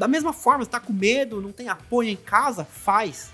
[0.00, 3.30] Da mesma forma, você tá com medo, não tem apoio em casa, faz.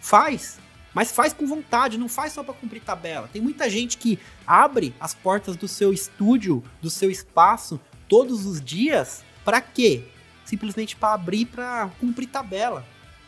[0.00, 0.58] Faz.
[0.94, 3.28] Mas faz com vontade, não faz só para cumprir tabela.
[3.30, 8.58] Tem muita gente que abre as portas do seu estúdio, do seu espaço, todos os
[8.58, 10.04] dias, para quê?
[10.46, 12.86] Simplesmente para abrir para cumprir tabela.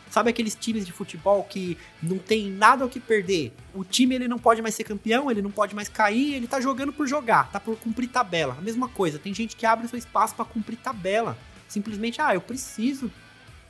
[0.09, 3.53] Sabe aqueles times de futebol que não tem nada o que perder?
[3.75, 6.63] O time ele não pode mais ser campeão, ele não pode mais cair, ele tá
[6.63, 8.57] jogando por jogar, tá por cumprir tabela.
[8.59, 11.37] A mesma coisa, tem gente que abre seu espaço para cumprir tabela.
[11.69, 13.11] Simplesmente, ah, eu preciso.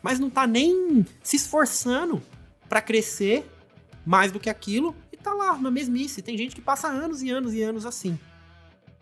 [0.03, 2.23] Mas não tá nem se esforçando
[2.69, 3.51] para crescer
[4.05, 6.23] mais do que aquilo e tá lá na mesmice.
[6.23, 8.19] Tem gente que passa anos e anos e anos assim.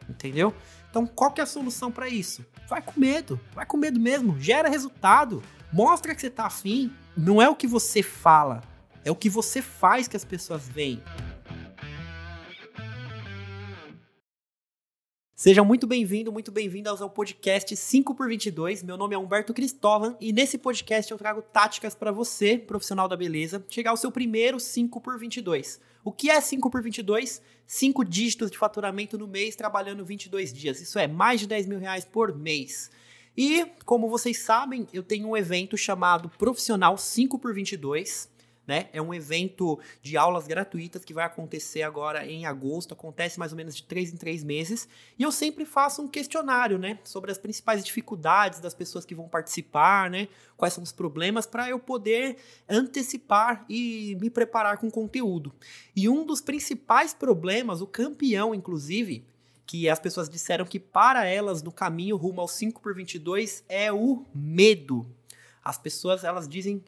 [0.08, 0.54] Entendeu?
[0.90, 2.44] Então, qual que é a solução para isso?
[2.68, 6.92] Vai com medo, vai com medo mesmo, gera resultado, mostra que você tá afim.
[7.16, 8.62] Não é o que você fala,
[9.04, 11.02] é o que você faz que as pessoas veem.
[15.42, 18.84] Sejam muito bem-vindos, muito bem-vindas ao podcast 5x22.
[18.84, 23.16] Meu nome é Humberto Cristóvão e nesse podcast eu trago táticas para você, profissional da
[23.16, 25.80] beleza, chegar ao seu primeiro 5x22.
[26.04, 27.42] O que é 5x22?
[27.66, 30.80] 5 dígitos de faturamento no mês, trabalhando 22 dias.
[30.80, 32.88] Isso é mais de 10 mil reais por mês.
[33.36, 38.28] E, como vocês sabem, eu tenho um evento chamado Profissional 5x22
[38.66, 38.88] né?
[38.92, 43.56] É um evento de aulas gratuitas que vai acontecer agora em agosto, acontece mais ou
[43.56, 47.38] menos de três em três meses, e eu sempre faço um questionário, né, sobre as
[47.38, 52.36] principais dificuldades das pessoas que vão participar, né, quais são os problemas, para eu poder
[52.68, 55.52] antecipar e me preparar com conteúdo.
[55.94, 59.24] E um dos principais problemas, o campeão, inclusive,
[59.66, 63.92] que as pessoas disseram que para elas no caminho rumo ao 5 por 22 é
[63.92, 65.06] o medo.
[65.64, 66.84] As pessoas, elas dizem,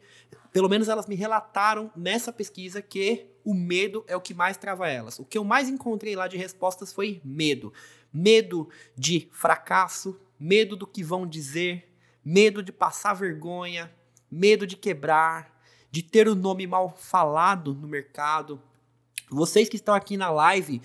[0.55, 4.87] pelo menos elas me relataram nessa pesquisa que o medo é o que mais trava
[4.87, 5.19] elas.
[5.19, 7.73] O que eu mais encontrei lá de respostas foi medo.
[8.13, 13.93] Medo de fracasso, medo do que vão dizer, medo de passar vergonha,
[14.31, 15.59] medo de quebrar,
[15.91, 18.61] de ter o nome mal falado no mercado.
[19.29, 20.81] Vocês que estão aqui na live,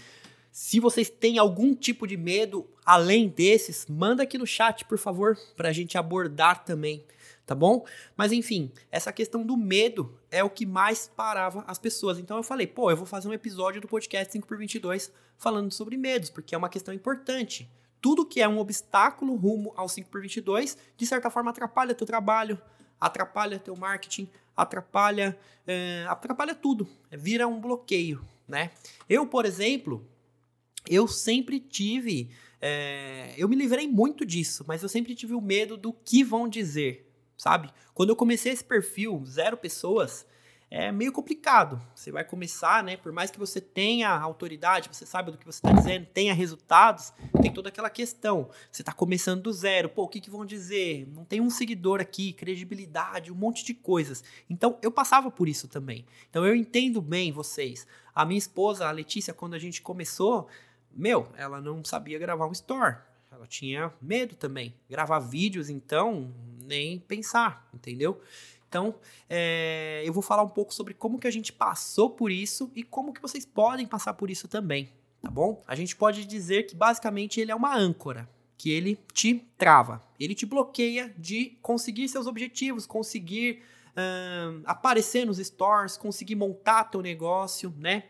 [0.50, 5.38] se vocês têm algum tipo de medo além desses, manda aqui no chat, por favor,
[5.56, 7.04] para a gente abordar também
[7.50, 7.84] tá bom?
[8.16, 12.16] Mas enfim, essa questão do medo é o que mais parava as pessoas.
[12.16, 16.30] Então eu falei, pô, eu vou fazer um episódio do podcast 5x22 falando sobre medos,
[16.30, 17.68] porque é uma questão importante.
[18.00, 22.56] Tudo que é um obstáculo rumo ao 5x22, de certa forma atrapalha teu trabalho,
[23.00, 25.36] atrapalha teu marketing, atrapalha,
[25.66, 28.70] é, atrapalha tudo, vira um bloqueio, né?
[29.08, 30.06] Eu, por exemplo,
[30.88, 32.30] eu sempre tive,
[32.60, 36.48] é, eu me livrei muito disso, mas eu sempre tive o medo do que vão
[36.48, 37.09] dizer,
[37.40, 37.72] sabe?
[37.94, 40.26] Quando eu comecei esse perfil, zero pessoas,
[40.70, 41.80] é meio complicado.
[41.94, 42.98] Você vai começar, né?
[42.98, 47.14] Por mais que você tenha autoridade, você sabe do que você está dizendo, tenha resultados,
[47.40, 48.50] tem toda aquela questão.
[48.70, 51.08] Você está começando do zero, pô, o que, que vão dizer?
[51.14, 54.22] Não tem um seguidor aqui, credibilidade, um monte de coisas.
[54.48, 56.04] Então eu passava por isso também.
[56.28, 57.86] Então eu entendo bem vocês.
[58.14, 60.46] A minha esposa, a Letícia, quando a gente começou,
[60.92, 62.98] meu, ela não sabia gravar um store.
[63.32, 64.74] Ela tinha medo também.
[64.88, 66.34] Gravar vídeos, então,
[66.70, 68.20] nem pensar, entendeu?
[68.68, 68.94] Então,
[69.28, 72.84] é, eu vou falar um pouco sobre como que a gente passou por isso e
[72.84, 74.88] como que vocês podem passar por isso também,
[75.20, 75.60] tá bom?
[75.66, 80.36] A gente pode dizer que basicamente ele é uma âncora, que ele te trava, ele
[80.36, 83.60] te bloqueia de conseguir seus objetivos, conseguir
[83.96, 88.04] hum, aparecer nos stores, conseguir montar teu negócio, né?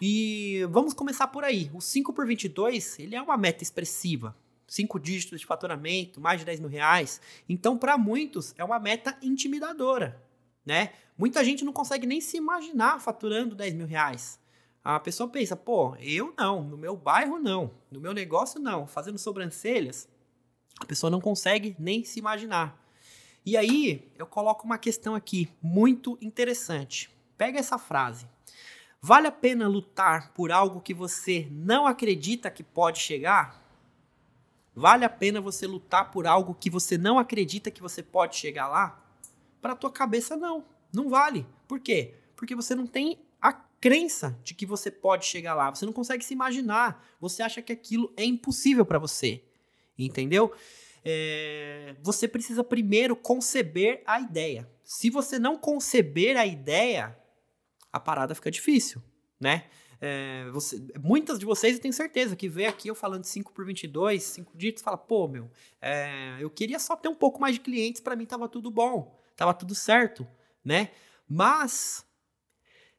[0.00, 1.70] E vamos começar por aí.
[1.74, 4.34] O 5 por 22, ele é uma meta expressiva,
[4.70, 7.20] cinco dígitos de faturamento, mais de 10 mil reais.
[7.48, 10.22] Então, para muitos, é uma meta intimidadora,
[10.64, 10.92] né?
[11.18, 14.38] Muita gente não consegue nem se imaginar faturando 10 mil reais.
[14.82, 19.18] A pessoa pensa, pô, eu não, no meu bairro não, no meu negócio não, fazendo
[19.18, 20.08] sobrancelhas,
[20.80, 22.80] a pessoa não consegue nem se imaginar.
[23.44, 27.10] E aí, eu coloco uma questão aqui muito interessante.
[27.36, 28.26] Pega essa frase.
[29.02, 33.59] Vale a pena lutar por algo que você não acredita que pode chegar?
[34.80, 38.66] Vale a pena você lutar por algo que você não acredita que você pode chegar
[38.66, 38.98] lá?
[39.60, 41.46] Para tua cabeça não, não vale.
[41.68, 42.14] Por quê?
[42.34, 46.24] Porque você não tem a crença de que você pode chegar lá, você não consegue
[46.24, 49.44] se imaginar, você acha que aquilo é impossível para você,
[49.98, 50.50] entendeu?
[51.04, 54.66] É, você precisa primeiro conceber a ideia.
[54.82, 57.18] Se você não conceber a ideia,
[57.92, 59.02] a parada fica difícil,
[59.38, 59.68] né?
[60.00, 63.52] É, você, muitas de vocês eu tenho certeza que vê aqui eu falando de 5
[63.52, 65.50] por 22, 5 dígitos, fala, pô, meu,
[65.80, 69.14] é, eu queria só ter um pouco mais de clientes, para mim tava tudo bom,
[69.36, 70.26] tava tudo certo,
[70.64, 70.90] né?
[71.28, 72.04] Mas,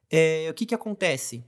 [0.09, 1.44] é, o que que acontece?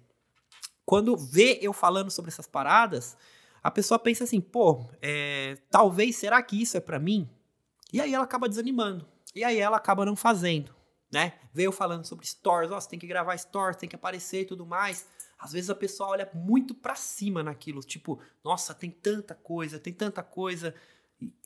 [0.86, 3.16] Quando vê eu falando sobre essas paradas,
[3.62, 7.30] a pessoa pensa assim, pô, é, talvez, será que isso é para mim?
[7.94, 9.08] E aí ela acaba desanimando.
[9.36, 10.76] E aí ela acaba não fazendo,
[11.12, 11.34] né?
[11.54, 14.66] Veio falando sobre stories, ó, você tem que gravar stories, tem que aparecer e tudo
[14.66, 15.08] mais.
[15.44, 19.92] Às vezes a pessoa olha muito para cima naquilo, tipo, nossa, tem tanta coisa, tem
[19.92, 20.74] tanta coisa.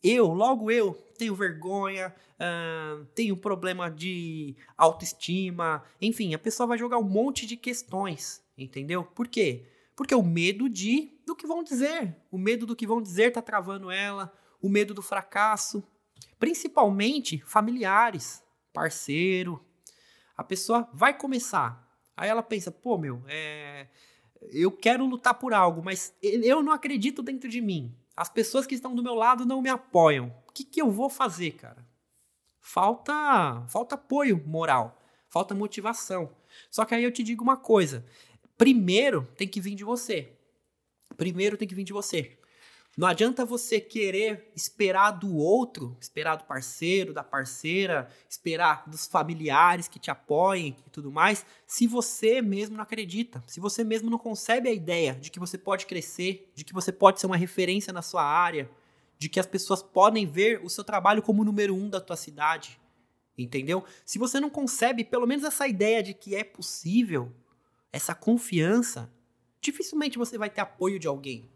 [0.04, 7.00] Eu, logo eu, tenho vergonha, uh, tenho problema de autoestima, enfim, a pessoa vai jogar
[7.00, 9.04] um monte de questões, entendeu?
[9.04, 9.68] Por quê?
[9.96, 13.42] Porque o medo de do que vão dizer, o medo do que vão dizer tá
[13.42, 15.84] travando ela, o medo do fracasso,
[16.38, 19.60] principalmente familiares, parceiro.
[20.38, 21.87] A pessoa vai começar,
[22.18, 23.88] aí ela pensa, pô, meu, é,
[24.52, 27.96] eu quero lutar por algo, mas eu não acredito dentro de mim.
[28.16, 30.34] As pessoas que estão do meu lado não me apoiam.
[30.48, 31.86] O que, que eu vou fazer, cara?
[32.60, 33.14] Falta,
[33.69, 35.00] falta apoio moral,
[35.30, 36.36] falta motivação.
[36.72, 38.04] Só que aí eu te digo uma coisa:
[38.58, 40.34] primeiro tem que vir de você.
[41.16, 42.37] Primeiro tem que vir de você.
[42.98, 49.88] Não adianta você querer esperar do outro, esperar do parceiro, da parceira, esperar dos familiares
[49.88, 54.18] que te apoiem e tudo mais, se você mesmo não acredita, se você mesmo não
[54.18, 57.94] concebe a ideia de que você pode crescer, de que você pode ser uma referência
[57.94, 58.68] na sua área,
[59.20, 62.16] de que as pessoas podem ver o seu trabalho como o número um da tua
[62.16, 62.82] cidade,
[63.38, 63.86] entendeu?
[64.08, 67.32] Se você não concebe pelo menos essa ideia de que é possível,
[67.94, 69.08] essa confiança,
[69.62, 71.48] dificilmente você vai ter apoio de alguém.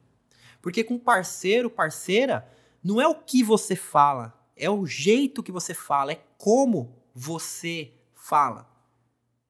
[0.62, 2.48] Porque com parceiro, parceira,
[2.84, 7.92] não é o que você fala, é o jeito que você fala, é como você
[8.14, 8.70] fala.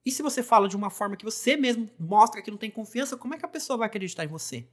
[0.04, 3.16] E se você fala de uma forma que você mesmo mostra que não tem confiança,
[3.16, 4.66] como é que a pessoa vai acreditar em você?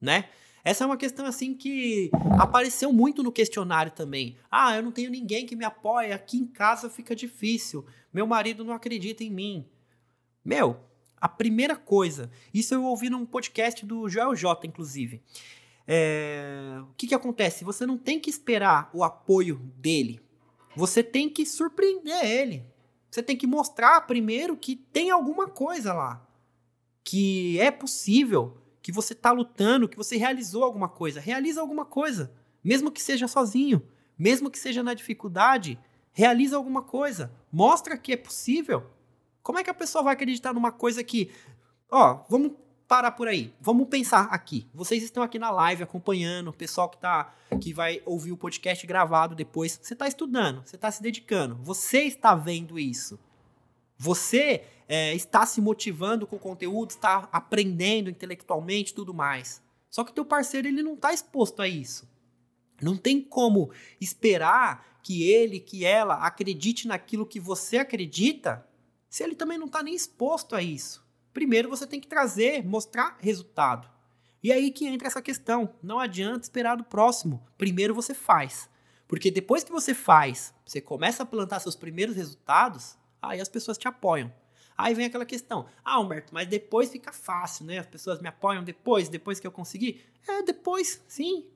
[0.00, 0.28] Né?
[0.64, 4.36] Essa é uma questão assim que apareceu muito no questionário também.
[4.48, 7.84] Ah, eu não tenho ninguém que me apoie, aqui em casa fica difícil.
[8.12, 9.66] Meu marido não acredita em mim.
[10.44, 10.78] Meu,
[11.20, 15.20] a primeira coisa, isso eu ouvi num podcast do Joel J, inclusive.
[15.86, 17.64] É, o que, que acontece?
[17.64, 20.20] Você não tem que esperar o apoio dele.
[20.76, 22.64] Você tem que surpreender ele.
[23.10, 26.26] Você tem que mostrar primeiro que tem alguma coisa lá.
[27.04, 31.20] Que é possível, que você está lutando, que você realizou alguma coisa.
[31.20, 32.32] Realiza alguma coisa.
[32.64, 33.82] Mesmo que seja sozinho,
[34.18, 35.78] mesmo que seja na dificuldade,
[36.12, 37.32] realiza alguma coisa.
[37.50, 38.86] Mostra que é possível.
[39.42, 41.30] Como é que a pessoa vai acreditar numa coisa que.
[41.90, 42.52] Ó, vamos
[42.92, 43.54] parar por aí.
[43.58, 44.68] Vamos pensar aqui.
[44.74, 48.86] Vocês estão aqui na live acompanhando, o pessoal que tá que vai ouvir o podcast
[48.86, 53.18] gravado depois, você está estudando, você está se dedicando, você está vendo isso.
[53.96, 59.62] Você é, está se motivando com o conteúdo, está aprendendo intelectualmente tudo mais.
[59.88, 62.06] Só que teu parceiro ele não está exposto a isso.
[62.82, 63.70] Não tem como
[64.02, 68.68] esperar que ele, que ela acredite naquilo que você acredita,
[69.08, 71.01] se ele também não está nem exposto a isso.
[71.32, 73.88] Primeiro você tem que trazer, mostrar resultado.
[74.42, 75.74] E aí que entra essa questão.
[75.82, 77.42] Não adianta esperar do próximo.
[77.56, 78.68] Primeiro você faz.
[79.06, 83.78] Porque depois que você faz, você começa a plantar seus primeiros resultados, aí as pessoas
[83.78, 84.32] te apoiam.
[84.76, 87.78] Aí vem aquela questão: ah, Humberto, mas depois fica fácil, né?
[87.78, 90.04] As pessoas me apoiam depois, depois que eu conseguir.
[90.26, 91.46] É, depois, sim.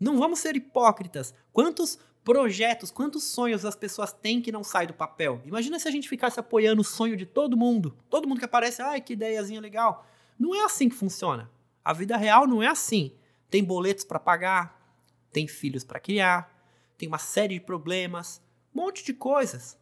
[0.00, 1.34] Não vamos ser hipócritas.
[1.52, 5.40] Quantos projetos, quantos sonhos as pessoas têm que não saem do papel.
[5.44, 7.96] Imagina se a gente ficasse apoiando o sonho de todo mundo.
[8.08, 10.06] Todo mundo que aparece, ai, que ideiazinha legal.
[10.38, 11.50] Não é assim que funciona.
[11.84, 13.12] A vida real não é assim.
[13.48, 14.96] Tem boletos para pagar,
[15.32, 16.54] tem filhos para criar,
[16.96, 18.40] tem uma série de problemas,
[18.74, 19.76] um monte de coisas.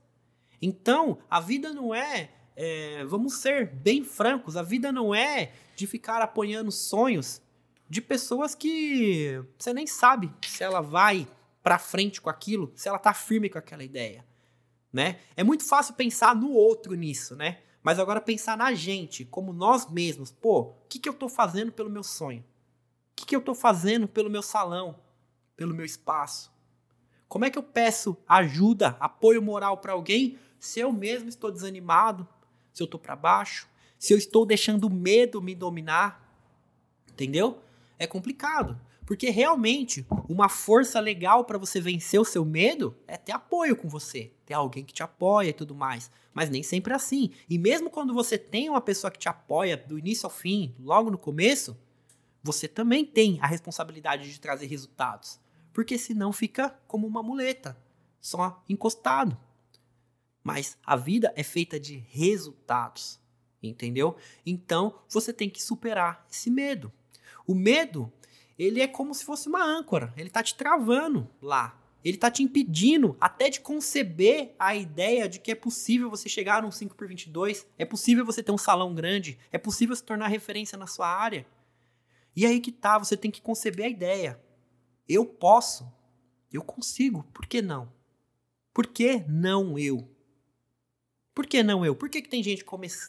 [0.61, 5.87] Então, a vida não é, é vamos ser bem francos, a vida não é de
[5.87, 7.43] ficar apoiando sonhos
[7.89, 11.27] de pessoas que você nem sabe se ela vai
[11.69, 14.25] para frente com aquilo se ela tá firme com aquela ideia,
[14.91, 15.21] né?
[15.37, 17.59] É muito fácil pensar no outro nisso, né?
[17.83, 20.31] Mas agora pensar na gente, como nós mesmos.
[20.31, 22.41] Pô, o que, que eu tô fazendo pelo meu sonho?
[22.41, 24.99] O que, que eu tô fazendo pelo meu salão?
[25.57, 26.51] Pelo meu espaço?
[27.29, 32.27] Como é que eu peço ajuda, apoio moral para alguém se eu mesmo estou desanimado,
[32.73, 36.35] se eu estou para baixo, se eu estou deixando o medo me dominar?
[37.07, 37.63] Entendeu?
[37.99, 38.81] É complicado.
[39.09, 43.89] Porque realmente, uma força legal para você vencer o seu medo é ter apoio com
[43.89, 46.11] você, ter alguém que te apoia e tudo mais.
[46.35, 47.31] Mas nem sempre é assim.
[47.49, 51.11] E mesmo quando você tem uma pessoa que te apoia do início ao fim, logo
[51.11, 51.75] no começo,
[52.43, 55.41] você também tem a responsabilidade de trazer resultados.
[55.73, 57.81] Porque senão fica como uma muleta,
[58.21, 59.39] só encostado.
[60.45, 63.19] Mas a vida é feita de resultados,
[63.63, 64.17] entendeu?
[64.45, 66.93] Então você tem que superar esse medo.
[67.49, 68.13] O medo
[68.59, 70.13] ele é como se fosse uma âncora.
[70.17, 71.81] Ele tá te travando lá.
[72.05, 76.63] Ele tá te impedindo até de conceber a ideia de que é possível você chegar
[76.63, 80.29] num 5 por 22, é possível você ter um salão grande, é possível se tornar
[80.29, 81.47] referência na sua área.
[82.37, 84.41] E aí que tá, você tem que conceber a ideia.
[85.09, 85.91] Eu posso.
[86.53, 87.93] Eu consigo, por que não?
[88.73, 90.09] Por que não eu?
[91.35, 91.95] Por que não eu?
[91.95, 92.65] Por que, que tem, gente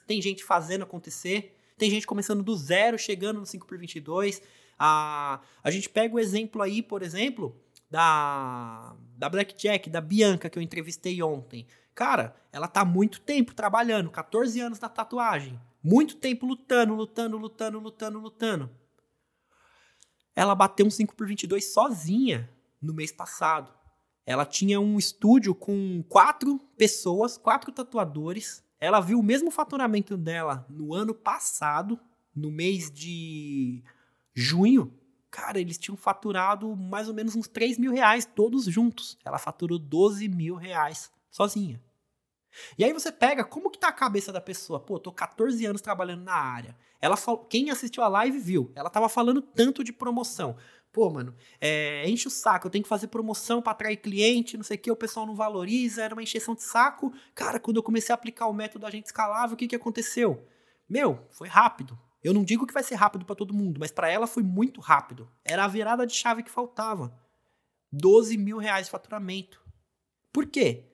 [0.06, 1.59] tem gente fazendo acontecer?
[1.80, 4.42] Tem gente começando do zero, chegando no 5 por 22
[4.78, 7.58] A, a gente pega o exemplo aí, por exemplo,
[7.90, 11.66] da, da Blackjack, da Bianca, que eu entrevistei ontem.
[11.96, 15.60] Cara, ela tá muito tempo trabalhando, 14 anos na tatuagem.
[15.82, 18.70] Muito tempo lutando, lutando, lutando, lutando, lutando.
[20.36, 22.50] Ela bateu um 5 por 22 sozinha
[22.82, 23.74] no mês passado.
[24.26, 28.64] Ela tinha um estúdio com quatro pessoas, quatro tatuadores.
[28.80, 32.00] Ela viu o mesmo faturamento dela no ano passado,
[32.36, 33.84] no mês de
[34.34, 34.94] junho.
[35.30, 39.18] Cara, eles tinham faturado mais ou menos uns 3 mil reais todos juntos.
[39.24, 41.82] Ela faturou 12 mil reais sozinha.
[42.78, 44.80] E aí você pega, como que tá a cabeça da pessoa?
[44.80, 46.76] Pô, tô 14 anos trabalhando na área.
[47.02, 47.16] Ela
[47.50, 48.72] quem assistiu a live viu.
[48.76, 50.58] Ela tava falando tanto de promoção.
[50.92, 54.64] Pô, mano, é, enche o saco, eu tenho que fazer promoção para atrair cliente, não
[54.64, 57.14] sei o que, o pessoal não valoriza, era uma encheção de saco.
[57.36, 60.44] Cara, quando eu comecei a aplicar o método agente escalável, o que, que aconteceu?
[60.90, 61.98] Meu, foi rápido.
[62.24, 64.82] Eu não digo que vai ser rápido para todo mundo, mas para ela foi muito
[64.82, 65.30] rápido.
[65.46, 67.14] Era a virada de chave que faltava.
[67.92, 69.62] 12 mil reais de faturamento.
[70.34, 70.86] Por quê?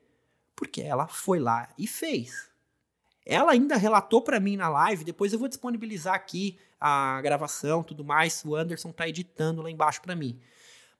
[0.55, 2.49] Porque ela foi lá e fez.
[3.25, 8.03] Ela ainda relatou para mim na live, depois eu vou disponibilizar aqui a gravação, tudo
[8.03, 10.39] mais, o Anderson tá editando lá embaixo para mim.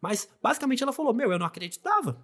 [0.01, 2.23] Mas basicamente ela falou: "Meu, eu não acreditava".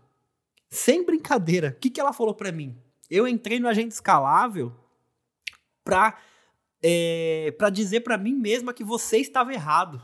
[0.70, 1.70] Sem brincadeira.
[1.70, 2.78] O que que ela falou para mim?
[3.10, 4.74] Eu entrei no agente escalável
[5.84, 6.18] para
[6.84, 10.02] é, para dizer para mim mesma que você estava errado.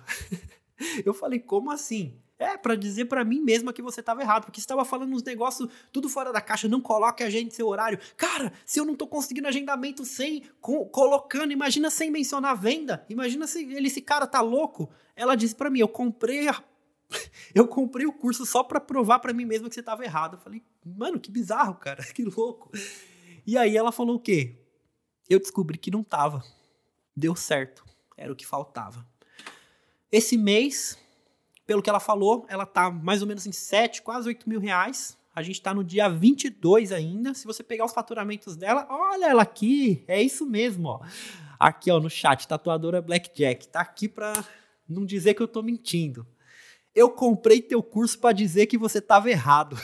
[1.06, 4.60] eu falei: "Como assim?" É, para dizer para mim mesma que você estava errado, porque
[4.60, 8.00] estava falando uns negócios tudo fora da caixa, não coloque a gente seu horário.
[8.15, 13.03] Cara, se eu não tô conseguindo agendamento sem com, colocando, imagina sem mencionar venda.
[13.10, 14.89] Imagina se ele esse cara tá louco.
[15.15, 16.63] Ela disse para mim, eu comprei a,
[17.56, 20.36] eu comprei o curso só para provar para mim mesma que você estava errado.
[20.36, 22.70] Eu falei: "Mano, que bizarro, cara, que louco".
[23.46, 24.62] E aí ela falou o quê?
[25.27, 26.44] Eu descobri que não tava.
[27.15, 27.84] Deu certo.
[28.15, 29.08] Era o que faltava.
[30.12, 30.98] Esse mês
[31.68, 35.18] pelo que ela falou, ela tá mais ou menos em 7, quase 8 mil reais.
[35.36, 37.34] A gente tá no dia 22 ainda.
[37.34, 40.04] Se você pegar os faturamentos dela, olha ela aqui.
[40.08, 41.02] É isso mesmo, ó.
[41.60, 43.68] Aqui, ó, no chat, tatuadora Blackjack.
[43.68, 44.44] Tá aqui pra
[44.88, 46.26] não dizer que eu tô mentindo.
[46.96, 49.78] Eu comprei teu curso para dizer que você tava errado.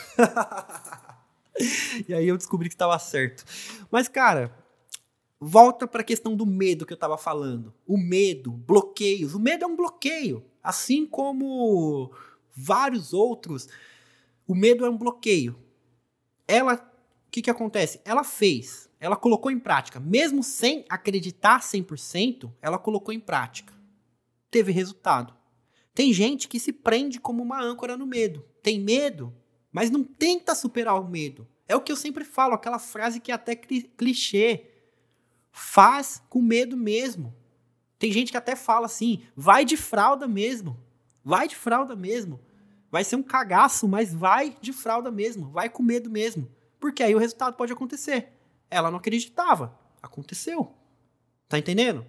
[2.08, 3.44] e aí eu descobri que estava certo.
[3.92, 4.56] Mas, cara,
[5.40, 7.74] volta para a questão do medo que eu estava falando.
[7.86, 9.36] O medo, bloqueios.
[9.36, 10.44] O medo é um bloqueio.
[10.64, 12.12] Assim como
[12.56, 13.68] vários outros,
[14.48, 15.60] o medo é um bloqueio.
[16.48, 16.76] Ela,
[17.28, 18.00] o que, que acontece?
[18.06, 23.74] Ela fez, ela colocou em prática, mesmo sem acreditar 100%, ela colocou em prática.
[24.50, 25.36] Teve resultado.
[25.94, 28.46] Tem gente que se prende como uma âncora no medo.
[28.62, 29.34] Tem medo,
[29.72, 31.48] mas não tenta superar o medo.
[31.68, 34.66] É o que eu sempre falo, aquela frase que é até clichê.
[35.52, 37.36] Faz com medo mesmo.
[38.04, 40.78] Tem gente que até fala assim: vai de fralda mesmo.
[41.24, 42.38] Vai de fralda mesmo.
[42.92, 45.50] Vai ser um cagaço, mas vai de fralda mesmo.
[45.50, 46.52] Vai com medo mesmo.
[46.82, 48.28] Porque aí o resultado pode acontecer.
[48.70, 49.80] Ela não acreditava.
[50.02, 50.74] Aconteceu.
[51.48, 52.06] Tá entendendo?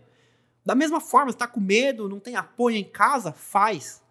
[0.67, 4.03] Da mesma forma, você tá com medo, não tem apoio em casa, faz.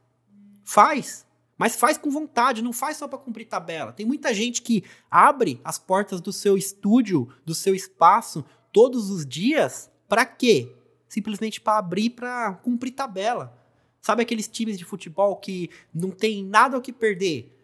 [0.63, 1.27] Faz.
[1.57, 3.91] Mas faz com vontade, não faz só para cumprir tabela.
[3.91, 9.25] Tem muita gente que abre as portas do seu estúdio, do seu espaço, todos os
[9.25, 10.73] dias, para quê?
[11.13, 13.55] Simplesmente para abrir para cumprir tabela.
[14.01, 17.55] Sabe aqueles times de futebol que não tem nada o que perder?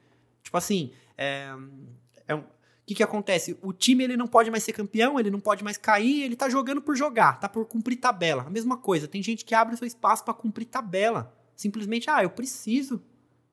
[0.43, 1.49] Tipo assim, é,
[2.27, 2.45] é um, o
[2.85, 3.57] que, que acontece?
[3.61, 6.47] O time ele não pode mais ser campeão, ele não pode mais cair, ele tá
[6.47, 8.43] jogando por jogar, tá por cumprir tabela.
[8.43, 11.35] A mesma coisa, tem gente que abre seu espaço para cumprir tabela.
[11.55, 13.03] Simplesmente, ah, eu preciso.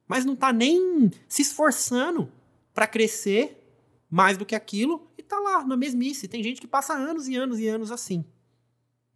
[0.07, 2.31] Mas não tá nem se esforçando
[2.73, 3.62] para crescer
[4.09, 6.29] mais do que aquilo e tá lá na mesmice.
[6.29, 8.25] Tem gente que passa anos e anos e anos assim.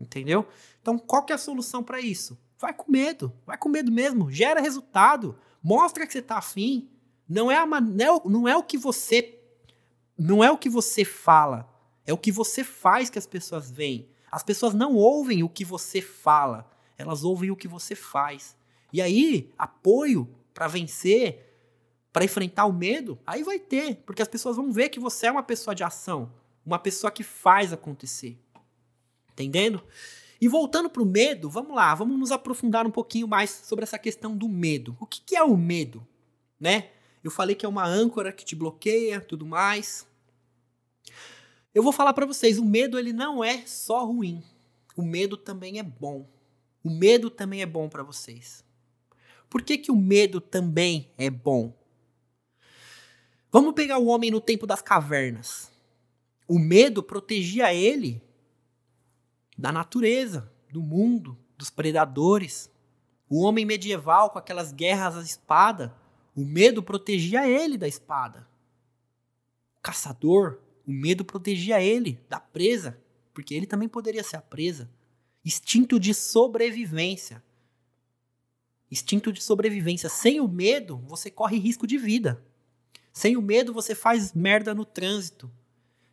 [0.01, 0.47] Entendeu?
[0.81, 2.39] Então, qual que é a solução para isso?
[2.59, 6.89] Vai com medo, vai com medo mesmo, gera resultado, mostra que você está afim.
[7.29, 9.37] Não é, a, não, é, não é o que você
[10.21, 11.67] não é o que você fala,
[12.07, 14.07] é o que você faz que as pessoas veem.
[14.31, 18.55] As pessoas não ouvem o que você fala, elas ouvem o que você faz.
[18.93, 21.51] E aí, apoio para vencer,
[22.13, 25.33] para enfrentar o medo, aí vai ter, porque as pessoas vão ver que você é
[25.33, 26.31] uma pessoa de ação,
[26.67, 28.39] uma pessoa que faz acontecer.
[29.43, 29.83] Entendendo?
[30.41, 33.99] E voltando para o medo, vamos lá, vamos nos aprofundar um pouquinho mais sobre essa
[33.99, 34.97] questão do medo.
[34.99, 36.07] O que, que é o medo?
[36.59, 36.91] Né?
[37.23, 40.07] Eu falei que é uma âncora que te bloqueia, tudo mais.
[41.75, 44.43] Eu vou falar para vocês, o medo ele não é só ruim.
[44.97, 46.27] O medo também é bom.
[46.83, 48.65] O medo também é bom para vocês.
[49.51, 51.77] Por que, que o medo também é bom?
[53.53, 55.71] Vamos pegar o homem no tempo das cavernas.
[56.49, 58.23] O medo protegia ele
[59.61, 62.71] da natureza, do mundo, dos predadores.
[63.29, 65.95] O homem medieval com aquelas guerras à espada,
[66.35, 68.49] o medo protegia ele da espada.
[69.79, 72.99] O caçador, o medo protegia ele da presa,
[73.35, 74.91] porque ele também poderia ser a presa.
[75.45, 77.43] Instinto de sobrevivência.
[78.91, 80.09] Instinto de sobrevivência.
[80.09, 82.45] Sem o medo, você corre risco de vida.
[83.13, 85.51] Sem o medo, você faz merda no trânsito.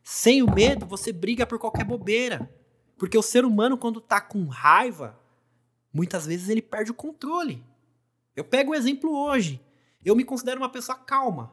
[0.03, 2.49] Sem o medo, você briga por qualquer bobeira.
[2.97, 5.17] Porque o ser humano, quando tá com raiva,
[5.93, 7.63] muitas vezes ele perde o controle.
[8.35, 9.61] Eu pego um exemplo hoje.
[10.03, 11.51] Eu me considero uma pessoa calma.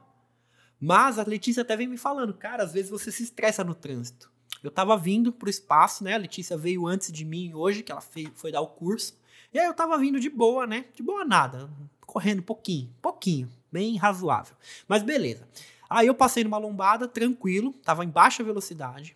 [0.79, 4.31] Mas a Letícia até vem me falando, cara, às vezes você se estressa no trânsito.
[4.63, 6.15] Eu tava vindo pro espaço, né?
[6.15, 9.17] A Letícia veio antes de mim hoje, que ela foi, foi dar o curso.
[9.53, 10.85] E aí eu tava vindo de boa, né?
[10.95, 11.69] De boa nada.
[12.05, 13.49] Correndo pouquinho, pouquinho.
[13.71, 14.55] Bem razoável.
[14.87, 15.47] Mas beleza.
[15.89, 19.15] Aí eu passei numa lombada, tranquilo, tava em baixa velocidade.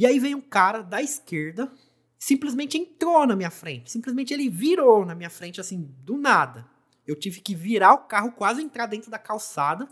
[0.00, 1.70] E aí veio um cara da esquerda,
[2.18, 3.92] simplesmente entrou na minha frente.
[3.92, 6.66] Simplesmente ele virou na minha frente, assim, do nada.
[7.06, 9.86] Eu tive que virar o carro, quase entrar dentro da calçada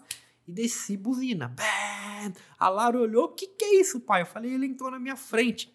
[0.47, 1.49] e desci buzina.
[1.49, 2.33] Bam!
[2.59, 4.23] A Lara olhou, o que, que é isso, pai?
[4.23, 5.71] Eu falei, ele entrou na minha frente.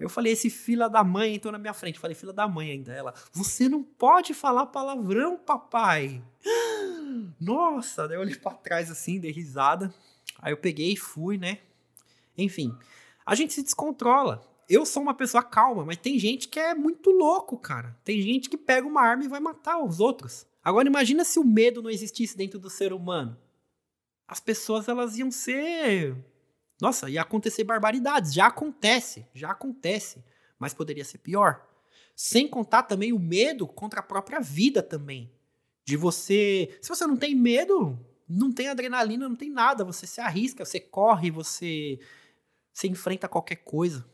[0.00, 1.96] Eu falei, esse fila da mãe entrou na minha frente.
[1.96, 2.94] Eu falei, fila da mãe ainda.
[2.94, 6.24] Ela, você não pode falar palavrão, papai.
[7.38, 9.92] Nossa, daí eu olhei pra trás assim, dei risada.
[10.40, 11.58] Aí eu peguei e fui, né?
[12.38, 12.74] Enfim,
[13.28, 14.42] a gente se descontrola.
[14.66, 17.94] Eu sou uma pessoa calma, mas tem gente que é muito louco, cara.
[18.02, 20.46] Tem gente que pega uma arma e vai matar os outros.
[20.64, 23.36] Agora imagina se o medo não existisse dentro do ser humano.
[24.26, 26.16] As pessoas elas iam ser,
[26.80, 28.32] nossa, ia acontecer barbaridades.
[28.32, 30.24] Já acontece, já acontece,
[30.58, 31.62] mas poderia ser pior.
[32.16, 35.30] Sem contar também o medo contra a própria vida também.
[35.84, 40.18] De você, se você não tem medo, não tem adrenalina, não tem nada, você se
[40.18, 41.98] arrisca, você corre, você
[42.72, 44.08] você enfrenta qualquer coisa.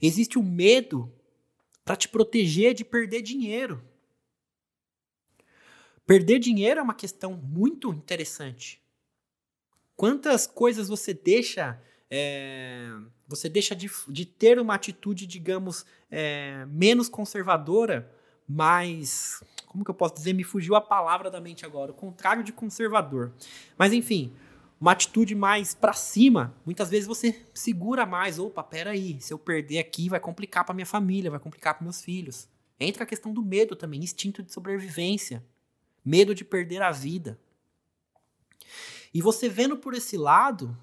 [0.00, 1.12] Existe o medo
[1.84, 3.82] para te proteger de perder dinheiro.
[6.06, 8.82] Perder dinheiro é uma questão muito interessante.
[9.96, 11.80] Quantas coisas você deixa
[12.14, 12.90] é,
[13.26, 18.12] você deixa de, de, ter uma atitude, digamos, é, menos conservadora,
[18.46, 19.42] mais.
[19.66, 20.34] Como que eu posso dizer?
[20.34, 21.90] Me fugiu a palavra da mente agora.
[21.90, 23.32] O contrário de conservador.
[23.78, 24.30] Mas enfim,
[24.82, 28.40] uma atitude mais para cima, muitas vezes você segura mais.
[28.40, 32.02] Opa, peraí, se eu perder aqui vai complicar para minha família, vai complicar para meus
[32.02, 32.48] filhos.
[32.80, 35.40] Entra a questão do medo também, instinto de sobrevivência,
[36.04, 37.38] medo de perder a vida.
[39.14, 40.76] E você vendo por esse lado,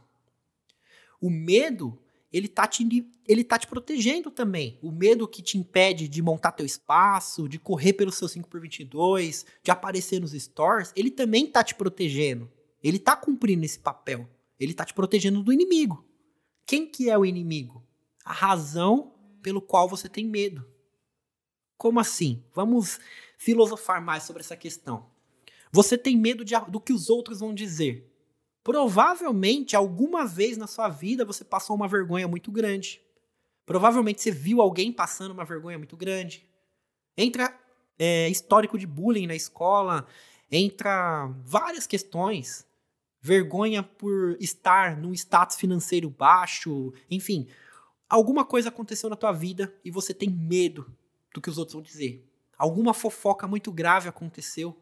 [1.19, 4.79] o medo, ele tá te, ele tá te protegendo também.
[4.81, 9.71] O medo que te impede de montar teu espaço, de correr pelo seu 5x22, de
[9.71, 12.49] aparecer nos stores, ele também tá te protegendo.
[12.83, 14.29] Ele está cumprindo esse papel.
[14.59, 16.05] Ele está te protegendo do inimigo.
[16.65, 17.83] Quem que é o inimigo?
[18.23, 20.65] A razão pelo qual você tem medo.
[21.77, 22.43] Como assim?
[22.53, 22.99] Vamos
[23.37, 25.09] filosofar mais sobre essa questão.
[25.71, 28.05] Você tem medo de, do que os outros vão dizer.
[28.63, 33.01] Provavelmente, alguma vez na sua vida, você passou uma vergonha muito grande.
[33.65, 36.45] Provavelmente você viu alguém passando uma vergonha muito grande.
[37.15, 37.57] Entra
[37.97, 40.05] é, histórico de bullying na escola,
[40.51, 42.65] entra várias questões
[43.21, 47.47] vergonha por estar num status financeiro baixo, enfim,
[48.09, 50.91] alguma coisa aconteceu na tua vida e você tem medo
[51.33, 52.25] do que os outros vão dizer.
[52.57, 54.75] Alguma fofoca muito grave aconteceu.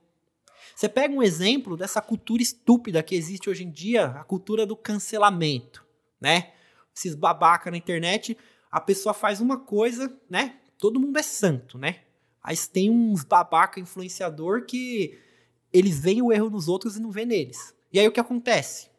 [0.75, 4.75] Você pega um exemplo dessa cultura estúpida que existe hoje em dia, a cultura do
[4.75, 5.85] cancelamento,
[6.19, 6.53] né?
[6.95, 8.37] Esses babaca na internet,
[8.71, 10.59] a pessoa faz uma coisa, né?
[10.77, 12.01] Todo mundo é santo, né?
[12.41, 15.19] Aí tem uns babaca influenciador que
[15.71, 17.73] eles veem o erro nos outros e não vê neles.
[17.91, 18.89] E aí o que acontece?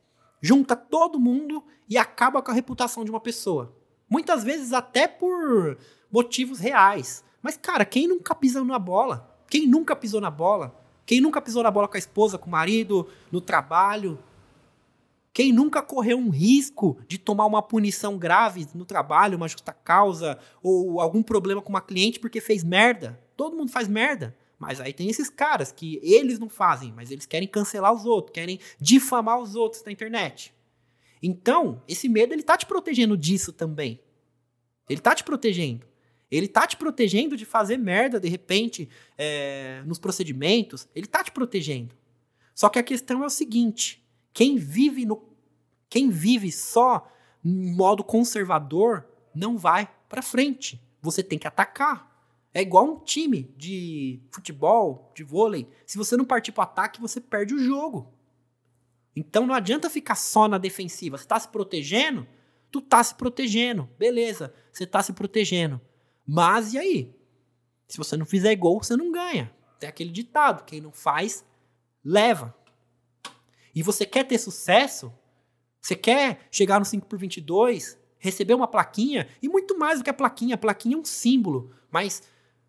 [0.41, 3.75] Junta todo mundo e acaba com a reputação de uma pessoa.
[4.09, 5.79] Muitas vezes até por
[6.11, 7.25] motivos reais.
[7.43, 9.37] Mas, cara, quem nunca pisou na bola?
[9.49, 10.75] Quem nunca pisou na bola?
[11.05, 14.19] Quem nunca pisou na bola com a esposa, com o marido, no trabalho?
[15.33, 20.39] Quem nunca correu um risco de tomar uma punição grave no trabalho, uma justa causa,
[20.63, 23.19] ou algum problema com uma cliente porque fez merda?
[23.37, 24.37] Todo mundo faz merda.
[24.59, 28.35] Mas aí tem esses caras que eles não fazem, mas eles querem cancelar os outros,
[28.35, 30.53] querem difamar os outros na internet.
[31.23, 34.01] Então, esse medo ele tá te protegendo disso também.
[34.89, 35.87] Ele tá te protegendo.
[36.31, 40.89] Ele tá te protegendo de fazer merda de repente é, nos procedimentos.
[40.95, 41.95] Ele tá te protegendo.
[42.55, 45.23] Só que a questão é o seguinte: quem vive no,
[45.89, 47.11] quem vive só
[47.45, 50.81] em modo conservador não vai para frente.
[51.01, 52.09] Você tem que atacar.
[52.59, 55.69] É igual um time de futebol, de vôlei.
[55.87, 58.13] Se você não partir para ataque, você perde o jogo.
[59.15, 61.17] Então não adianta ficar só na defensiva.
[61.17, 62.27] Você está se protegendo?
[62.69, 63.89] Tu tá se protegendo.
[63.97, 65.81] Beleza, você tá se protegendo.
[66.27, 67.17] Mas e aí?
[67.87, 69.55] Se você não fizer gol, você não ganha.
[69.79, 71.45] Tem aquele ditado: quem não faz,
[72.05, 72.53] leva.
[73.73, 75.13] E você quer ter sucesso?
[75.81, 79.29] Você quer chegar no 5 por 22, receber uma plaquinha?
[79.41, 80.57] E muito mais do que a plaquinha.
[80.57, 81.73] A plaquinha é um símbolo.
[81.89, 82.23] Mas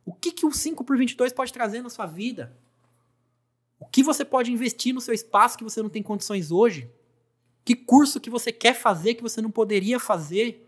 [0.09, 2.57] o que, que o 5 por 22 pode trazer na sua vida?
[3.79, 6.91] O que você pode investir no seu espaço que você não tem condições hoje?
[7.63, 10.67] Que curso que você quer fazer que você não poderia fazer?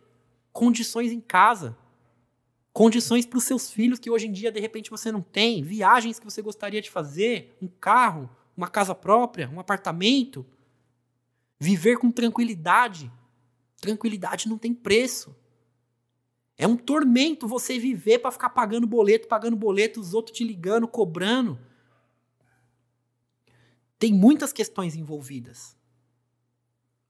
[0.54, 1.76] Condições em casa.
[2.72, 6.20] Condições para os seus filhos que hoje em dia de repente você não tem, viagens
[6.20, 10.46] que você gostaria de fazer, um carro, uma casa própria, um apartamento.
[11.60, 13.12] Viver com tranquilidade.
[13.82, 15.36] Tranquilidade não tem preço.
[16.62, 20.88] É um tormento você viver para ficar pagando boleto, pagando boleto, os outros te ligando,
[20.88, 21.60] cobrando.
[23.98, 25.76] Tem muitas questões envolvidas.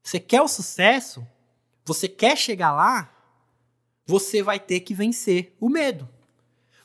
[0.02, 1.28] Você quer o sucesso?
[1.84, 3.14] Você quer chegar lá?
[4.06, 6.08] Você vai ter que vencer o medo.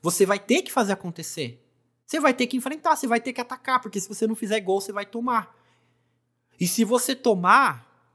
[0.02, 1.64] Você vai ter que fazer acontecer.
[2.04, 4.58] Você vai ter que enfrentar, você vai ter que atacar, porque se você não fizer
[4.58, 5.56] gol, você vai tomar.
[6.58, 8.12] E se você tomar,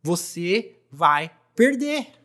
[0.00, 2.17] você vai perder.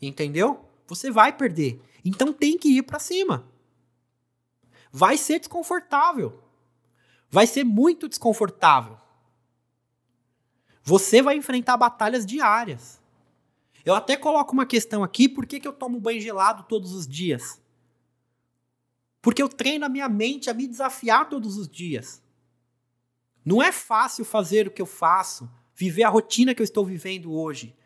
[0.00, 0.68] Entendeu?
[0.86, 1.80] Você vai perder.
[2.04, 3.50] Então tem que ir para cima.
[4.92, 6.42] Vai ser desconfortável.
[7.30, 8.98] Vai ser muito desconfortável.
[10.82, 13.00] Você vai enfrentar batalhas diárias.
[13.84, 17.06] Eu até coloco uma questão aqui: por que, que eu tomo banho gelado todos os
[17.06, 17.60] dias?
[19.20, 22.22] Porque eu treino a minha mente a me desafiar todos os dias.
[23.44, 27.32] Não é fácil fazer o que eu faço, viver a rotina que eu estou vivendo
[27.32, 27.76] hoje.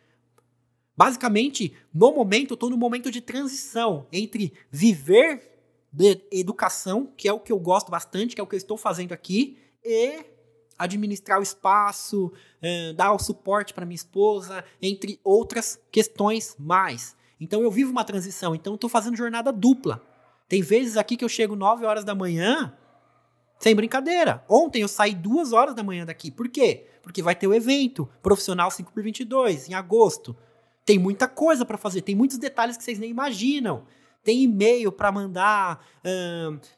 [0.95, 5.49] Basicamente, no momento, eu estou no momento de transição entre viver
[5.91, 8.77] de educação, que é o que eu gosto bastante, que é o que eu estou
[8.77, 10.23] fazendo aqui, e
[10.77, 17.15] administrar o espaço, eh, dar o suporte para minha esposa, entre outras questões mais.
[17.39, 20.01] Então eu vivo uma transição, então estou fazendo jornada dupla.
[20.47, 22.75] Tem vezes aqui que eu chego 9 horas da manhã,
[23.59, 24.43] sem brincadeira.
[24.49, 26.31] Ontem eu saí 2 horas da manhã daqui.
[26.31, 26.87] Por quê?
[27.03, 30.35] Porque vai ter o evento profissional 5x22 em agosto.
[30.91, 33.85] Tem muita coisa para fazer, tem muitos detalhes que vocês nem imaginam
[34.23, 35.83] tem e-mail para mandar,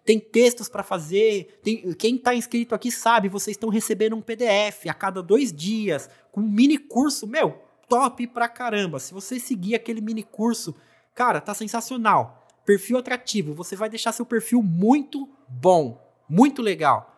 [0.06, 1.60] tem textos para fazer.
[1.64, 6.10] Tem, quem está inscrito aqui sabe, vocês estão recebendo um PDF a cada dois dias,
[6.32, 9.00] com um mini curso, meu, top pra caramba.
[9.00, 10.76] Se você seguir aquele mini curso,
[11.14, 12.48] cara, tá sensacional.
[12.64, 16.00] Perfil atrativo, você vai deixar seu perfil muito bom,
[16.30, 17.14] muito legal.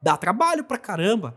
[0.00, 1.36] Dá trabalho pra caramba.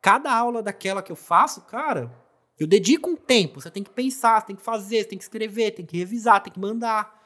[0.00, 2.10] Cada aula daquela que eu faço, cara,
[2.58, 3.60] eu dedico um tempo.
[3.60, 6.42] Você tem que pensar, você tem que fazer, você tem que escrever, tem que revisar,
[6.42, 7.16] tem que mandar.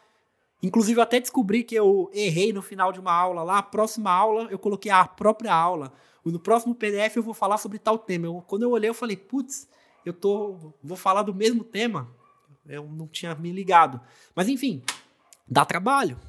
[0.62, 3.59] Inclusive, eu até descobri que eu errei no final de uma aula lá.
[3.59, 5.92] A próxima aula, eu coloquei a própria aula.
[6.25, 8.27] No próximo PDF, eu vou falar sobre tal tema.
[8.27, 9.68] Eu, quando eu olhei, eu falei, putz,
[10.05, 12.09] eu tô, vou falar do mesmo tema.
[12.66, 14.01] Eu não tinha me ligado.
[14.37, 14.83] Mas, enfim,
[15.49, 16.21] dá trabalho.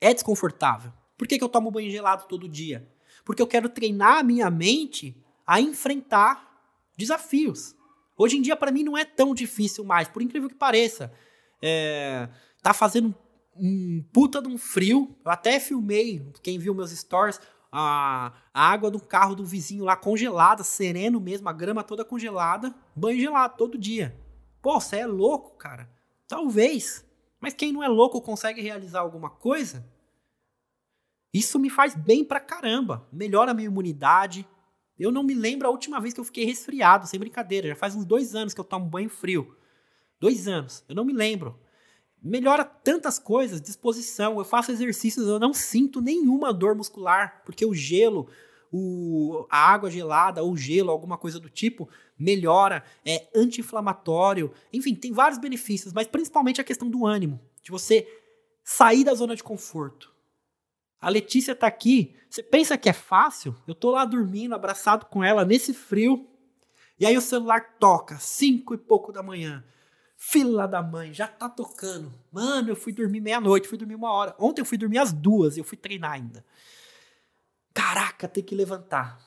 [0.00, 0.92] É desconfortável.
[1.16, 2.88] Por que, que eu tomo banho gelado todo dia?
[3.24, 5.16] Porque eu quero treinar a minha mente
[5.46, 6.66] a enfrentar
[6.96, 7.76] desafios.
[8.22, 11.12] Hoje em dia, para mim, não é tão difícil mais, por incrível que pareça.
[11.60, 12.28] É,
[12.62, 13.12] tá fazendo
[13.56, 15.16] um puta de um frio.
[15.24, 17.40] Eu até filmei, quem viu meus stories,
[17.72, 22.72] a, a água do carro do vizinho lá congelada, sereno mesmo, a grama toda congelada,
[22.94, 24.16] banho gelado todo dia.
[24.62, 25.90] Pô, você é louco, cara.
[26.28, 27.04] Talvez.
[27.40, 29.84] Mas quem não é louco consegue realizar alguma coisa?
[31.34, 33.04] Isso me faz bem pra caramba.
[33.12, 34.46] Melhora a minha imunidade.
[34.98, 37.68] Eu não me lembro a última vez que eu fiquei resfriado, sem brincadeira.
[37.68, 39.56] Já faz uns dois anos que eu tomo banho frio.
[40.20, 40.84] Dois anos.
[40.88, 41.58] Eu não me lembro
[42.22, 44.38] melhora tantas coisas, disposição.
[44.38, 48.28] Eu faço exercícios, eu não sinto nenhuma dor muscular, porque o gelo,
[48.70, 54.52] o, a água gelada ou gelo, alguma coisa do tipo, melhora, é anti-inflamatório.
[54.72, 58.06] Enfim, tem vários benefícios, mas principalmente a questão do ânimo, de você
[58.62, 60.11] sair da zona de conforto.
[61.02, 62.14] A Letícia tá aqui.
[62.30, 63.56] Você pensa que é fácil?
[63.66, 66.28] Eu tô lá dormindo, abraçado com ela nesse frio.
[66.96, 69.64] E aí o celular toca, cinco e pouco da manhã.
[70.16, 72.14] Fila da mãe, já tá tocando.
[72.30, 74.36] Mano, eu fui dormir meia-noite, fui dormir uma hora.
[74.38, 76.44] Ontem eu fui dormir às duas eu fui treinar ainda.
[77.74, 79.18] Caraca, tem que levantar.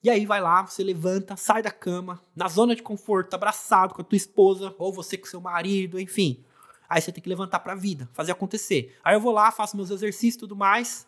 [0.00, 4.02] E aí vai lá, você levanta, sai da cama, na zona de conforto, abraçado com
[4.02, 6.44] a tua esposa, ou você com seu marido, enfim.
[6.88, 8.96] Aí você tem que levantar pra vida, fazer acontecer.
[9.02, 11.07] Aí eu vou lá, faço meus exercícios e tudo mais.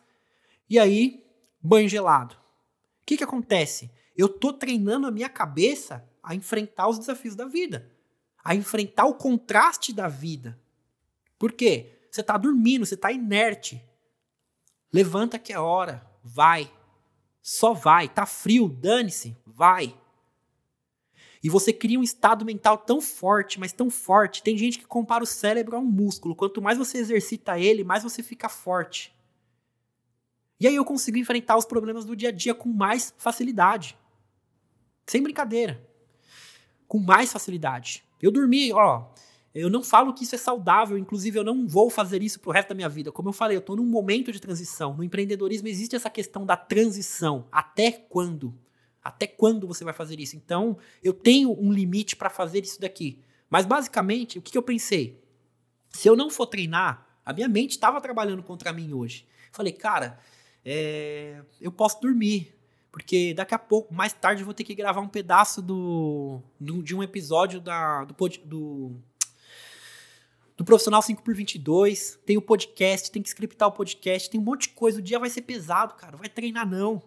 [0.70, 1.22] E aí,
[1.60, 2.36] banho gelado.
[3.02, 3.90] O que que acontece?
[4.16, 7.90] Eu tô treinando a minha cabeça a enfrentar os desafios da vida
[8.44, 10.58] a enfrentar o contraste da vida.
[11.38, 11.98] Por quê?
[12.10, 13.82] Você está dormindo, você está inerte.
[14.92, 16.70] Levanta que é hora, vai.
[17.40, 18.08] Só vai.
[18.08, 19.96] Tá frio, dane-se, vai.
[21.42, 24.42] E você cria um estado mental tão forte, mas tão forte.
[24.42, 26.34] Tem gente que compara o cérebro a um músculo.
[26.34, 29.14] Quanto mais você exercita ele, mais você fica forte.
[30.60, 33.96] E aí eu consigo enfrentar os problemas do dia a dia com mais facilidade.
[35.06, 35.82] Sem brincadeira.
[36.86, 38.04] Com mais facilidade.
[38.20, 39.06] Eu dormi, ó.
[39.54, 42.68] Eu não falo que isso é saudável, inclusive eu não vou fazer isso pro resto
[42.68, 43.10] da minha vida.
[43.10, 44.94] Como eu falei, eu tô num momento de transição.
[44.94, 47.48] No empreendedorismo existe essa questão da transição.
[47.50, 48.54] Até quando?
[49.02, 50.36] Até quando você vai fazer isso?
[50.36, 53.18] Então, eu tenho um limite para fazer isso daqui.
[53.48, 55.20] Mas basicamente, o que, que eu pensei?
[55.88, 59.26] Se eu não for treinar, a minha mente estava trabalhando contra mim hoje.
[59.50, 60.20] Falei, cara,
[60.64, 62.54] é, eu posso dormir.
[62.92, 66.82] Porque daqui a pouco, mais tarde, eu vou ter que gravar um pedaço do, do
[66.82, 68.96] de um episódio da, do, do,
[70.56, 72.18] do Profissional 5x22.
[72.26, 74.98] Tem o podcast, tem que scriptar o podcast, tem um monte de coisa.
[74.98, 76.16] O dia vai ser pesado, cara.
[76.16, 77.00] Vai treinar, não.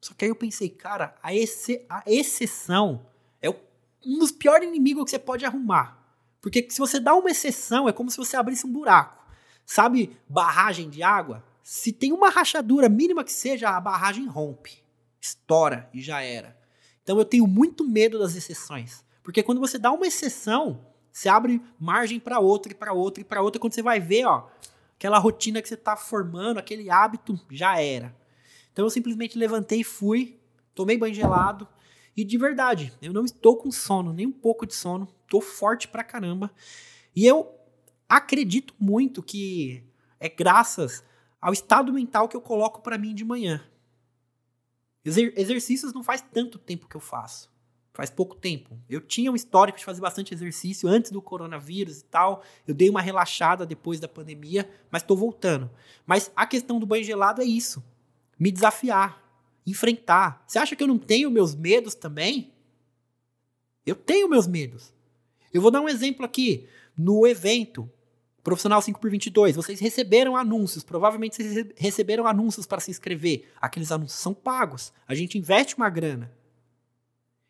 [0.00, 3.04] Só que aí eu pensei, cara, a, a exceção
[3.42, 5.98] é um dos piores inimigos que você pode arrumar.
[6.40, 9.22] Porque se você dá uma exceção, é como se você abrisse um buraco.
[9.66, 11.44] Sabe barragem de água?
[11.70, 14.82] Se tem uma rachadura mínima que seja, a barragem rompe,
[15.20, 16.58] estoura e já era.
[17.02, 19.04] Então eu tenho muito medo das exceções.
[19.22, 20.80] Porque quando você dá uma exceção,
[21.12, 23.60] você abre margem para outra e para outra e para outra.
[23.60, 24.48] Quando você vai ver, ó,
[24.96, 28.16] aquela rotina que você está formando, aquele hábito, já era.
[28.72, 30.40] Então eu simplesmente levantei e fui,
[30.74, 31.68] tomei banho gelado.
[32.16, 35.06] E de verdade, eu não estou com sono, nem um pouco de sono.
[35.22, 36.50] Estou forte pra caramba.
[37.14, 37.54] E eu
[38.08, 39.84] acredito muito que
[40.18, 41.06] é graças
[41.40, 43.64] ao estado mental que eu coloco para mim de manhã.
[45.04, 47.50] Exer exercícios não faz tanto tempo que eu faço.
[47.94, 48.78] Faz pouco tempo.
[48.88, 52.44] Eu tinha um histórico de fazer bastante exercício antes do coronavírus e tal.
[52.66, 55.68] Eu dei uma relaxada depois da pandemia, mas estou voltando.
[56.06, 57.82] Mas a questão do banho gelado é isso
[58.38, 59.22] me desafiar,
[59.66, 60.44] enfrentar.
[60.46, 62.52] Você acha que eu não tenho meus medos também?
[63.84, 64.94] Eu tenho meus medos.
[65.52, 66.68] Eu vou dar um exemplo aqui.
[66.96, 67.90] No evento
[68.48, 73.44] Profissional 5x22, vocês receberam anúncios, provavelmente vocês receberam anúncios para se inscrever.
[73.60, 74.90] Aqueles anúncios são pagos.
[75.06, 76.32] A gente investe uma grana.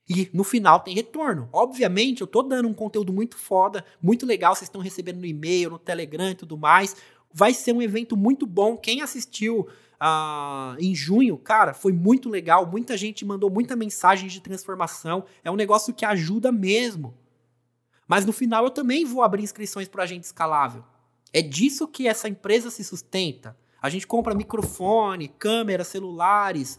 [0.08, 1.48] E no final tem retorno.
[1.52, 5.70] Obviamente, eu tô dando um conteúdo muito foda, muito legal, vocês estão recebendo no e-mail,
[5.70, 6.96] no Telegram e tudo mais.
[7.32, 8.76] Vai ser um evento muito bom.
[8.76, 9.68] Quem assistiu
[10.00, 12.66] ah, em junho, cara, foi muito legal.
[12.66, 15.24] Muita gente mandou muita mensagem de transformação.
[15.44, 17.14] É um negócio que ajuda mesmo.
[18.08, 20.82] Mas no final eu também vou abrir inscrições para agente escalável.
[21.32, 23.54] É disso que essa empresa se sustenta.
[23.80, 26.78] A gente compra microfone, câmeras, celulares,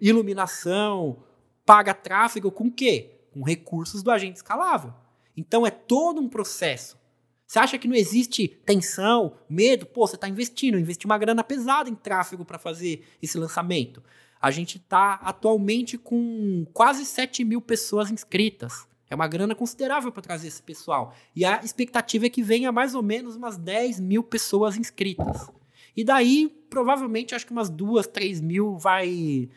[0.00, 1.24] iluminação,
[1.64, 3.18] paga tráfego com quê?
[3.32, 4.92] Com recursos do agente escalável.
[5.34, 6.98] Então é todo um processo.
[7.46, 9.86] Você acha que não existe tensão, medo?
[9.86, 14.02] Pô, você está investindo, investir uma grana pesada em tráfego para fazer esse lançamento.
[14.40, 18.86] A gente está atualmente com quase 7 mil pessoas inscritas.
[19.10, 21.14] É uma grana considerável para trazer esse pessoal.
[21.34, 25.48] E a expectativa é que venha mais ou menos umas 10 mil pessoas inscritas.
[25.96, 29.48] E daí, provavelmente, acho que umas duas, 3 mil vai,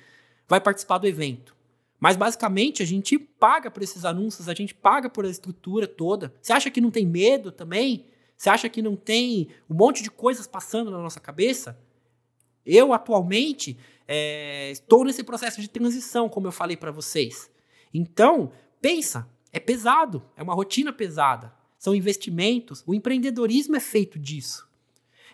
[0.47, 1.55] vai participar do evento.
[1.99, 6.33] Mas basicamente a gente paga por esses anúncios, a gente paga por a estrutura toda.
[6.41, 8.07] Você acha que não tem medo também?
[8.35, 11.77] Você acha que não tem um monte de coisas passando na nossa cabeça?
[12.65, 17.51] Eu atualmente é, estou nesse processo de transição, como eu falei para vocês.
[17.93, 21.53] Então, pensa, é pesado, é uma rotina pesada.
[21.77, 24.69] São investimentos, o empreendedorismo é feito disso.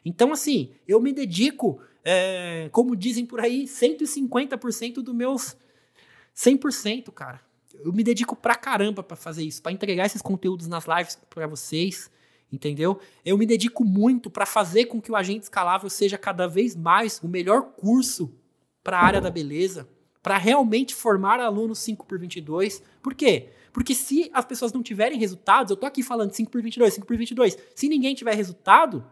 [0.03, 5.57] Então, assim, eu me dedico, é, como dizem por aí, 150% dos meus
[6.35, 7.41] 100%, cara.
[7.83, 11.47] Eu me dedico pra caramba para fazer isso, para entregar esses conteúdos nas lives para
[11.47, 12.09] vocês,
[12.51, 12.99] entendeu?
[13.25, 17.19] Eu me dedico muito para fazer com que o agente escalável seja cada vez mais
[17.21, 18.33] o melhor curso
[18.83, 19.87] para a área da beleza,
[20.27, 22.83] para realmente formar alunos 5 por 22.
[23.01, 23.47] Por quê?
[23.71, 27.07] Porque se as pessoas não tiverem resultados, eu tô aqui falando 5 por 22, 5
[27.07, 27.57] por 22.
[27.73, 29.09] Se ninguém tiver resultado,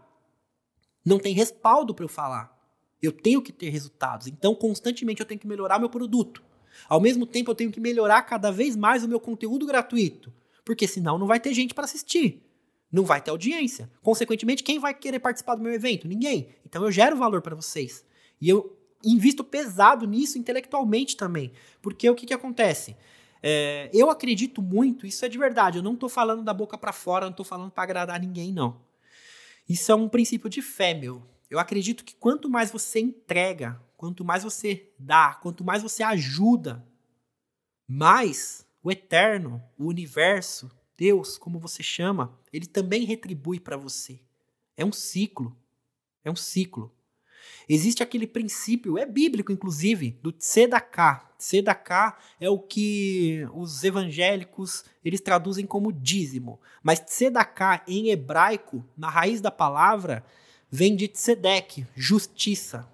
[1.05, 2.53] não tem respaldo para eu falar.
[3.01, 4.27] Eu tenho que ter resultados.
[4.27, 6.43] Então, constantemente eu tenho que melhorar meu produto.
[6.89, 10.33] Ao mesmo tempo, eu tenho que melhorar cada vez mais o meu conteúdo gratuito,
[10.65, 12.43] porque senão não vai ter gente para assistir.
[12.91, 13.89] Não vai ter audiência.
[14.03, 16.09] Consequentemente, quem vai querer participar do meu evento?
[16.09, 16.49] Ninguém.
[16.65, 18.03] Então eu gero valor para vocês.
[18.41, 21.51] E eu invisto pesado nisso intelectualmente também.
[21.81, 22.95] Porque o que, que acontece?
[23.41, 25.77] É, eu acredito muito, isso é de verdade.
[25.77, 28.81] Eu não estou falando da boca para fora, não estou falando para agradar ninguém, não.
[29.67, 31.21] Isso é um princípio de fé, meu.
[31.49, 36.85] Eu acredito que quanto mais você entrega, quanto mais você dá, quanto mais você ajuda,
[37.87, 44.19] mais o eterno, o universo, Deus, como você chama, ele também retribui para você.
[44.77, 45.55] É um ciclo.
[46.23, 46.94] É um ciclo.
[47.67, 51.29] Existe aquele princípio, é bíblico inclusive, do tzedakah.
[51.37, 56.59] Tzedakah é o que os evangélicos eles traduzem como dízimo.
[56.81, 60.25] Mas tzedakah em hebraico, na raiz da palavra,
[60.69, 62.87] vem de tzedek, justiça.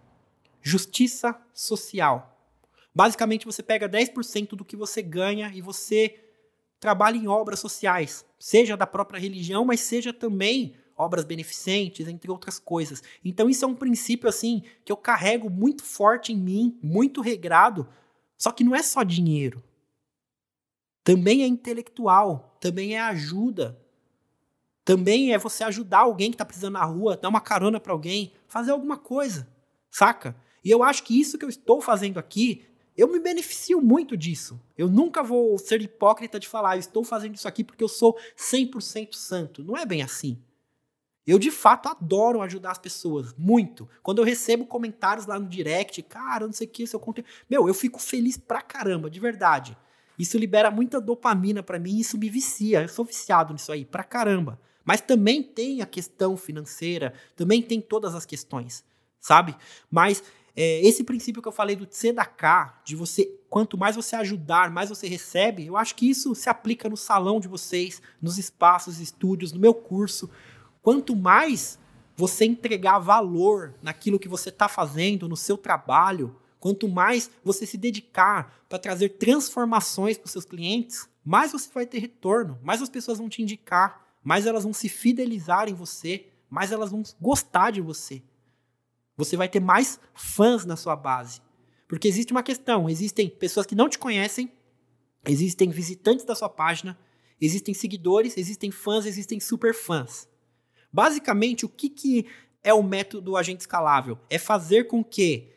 [0.62, 2.32] Justiça social.
[2.94, 6.20] Basicamente, você pega 10% do que você ganha e você
[6.80, 12.60] trabalha em obras sociais, seja da própria religião, mas seja também obras beneficentes, entre outras
[12.60, 13.02] coisas.
[13.24, 17.88] Então isso é um princípio assim que eu carrego muito forte em mim, muito regrado,
[18.38, 19.64] só que não é só dinheiro.
[21.04, 23.78] Também é intelectual, também é ajuda.
[24.84, 28.34] Também é você ajudar alguém que está precisando na rua, dar uma carona para alguém,
[28.48, 29.48] fazer alguma coisa,
[29.92, 30.36] saca?
[30.64, 34.60] E eu acho que isso que eu estou fazendo aqui, eu me beneficio muito disso.
[34.78, 38.18] Eu nunca vou ser hipócrita de falar, eu estou fazendo isso aqui porque eu sou
[38.38, 39.64] 100% santo.
[39.64, 40.38] Não é bem assim.
[41.26, 43.88] Eu de fato adoro ajudar as pessoas, muito.
[44.02, 47.28] Quando eu recebo comentários lá no direct, cara, não sei o que, seu conteúdo.
[47.50, 49.78] Meu, eu fico feliz pra caramba, de verdade.
[50.18, 52.82] Isso libera muita dopamina para mim, isso me vicia.
[52.82, 54.60] Eu sou viciado nisso aí, pra caramba.
[54.84, 58.84] Mas também tem a questão financeira, também tem todas as questões,
[59.20, 59.56] sabe?
[59.90, 60.24] Mas
[60.56, 64.90] é, esse princípio que eu falei do tzedakah, de você, quanto mais você ajudar, mais
[64.90, 69.54] você recebe, eu acho que isso se aplica no salão de vocês, nos espaços, estúdios,
[69.54, 70.30] no meu curso.
[70.82, 71.80] Quanto mais
[72.16, 77.78] você entregar valor naquilo que você está fazendo, no seu trabalho, quanto mais você se
[77.78, 82.90] dedicar para trazer transformações para os seus clientes, mais você vai ter retorno, mais as
[82.90, 87.72] pessoas vão te indicar, mais elas vão se fidelizar em você, mais elas vão gostar
[87.72, 88.22] de você.
[89.18, 91.42] Você vai ter mais fãs na sua base.
[91.88, 94.52] Porque existe uma questão: existem pessoas que não te conhecem,
[95.28, 96.98] existem visitantes da sua página,
[97.40, 100.31] existem seguidores, existem fãs, existem super fãs.
[100.92, 102.26] Basicamente, o que, que
[102.64, 104.18] é o método agente escalável?
[104.30, 105.50] É fazer com que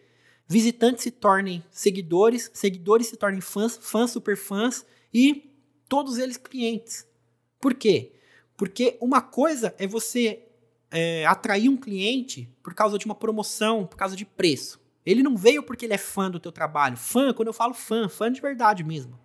[0.47, 5.51] visitantes se tornem seguidores, seguidores se tornem fãs, fãs super fãs e
[5.89, 7.07] todos eles clientes.
[7.61, 8.13] Por quê?
[8.57, 10.43] Porque uma coisa é você
[10.91, 14.81] é, atrair um cliente por causa de uma promoção, por causa de preço.
[15.05, 16.97] Ele não veio porque ele é fã do teu trabalho.
[16.97, 19.19] Fã, quando eu falo fã, fã de verdade mesmo.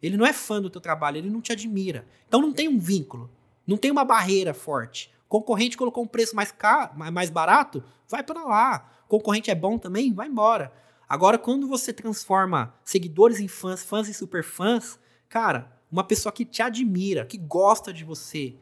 [0.00, 2.06] Ele não é fã do teu trabalho, ele não te admira.
[2.28, 3.30] Então não tem um vínculo,
[3.66, 5.10] não tem uma barreira forte.
[5.28, 8.90] Concorrente colocou um preço mais caro, mais barato, vai para lá.
[9.08, 10.72] Concorrente é bom também, vai embora.
[11.08, 16.62] Agora, quando você transforma seguidores em fãs, fãs em superfãs, cara, uma pessoa que te
[16.62, 18.56] admira, que gosta de você,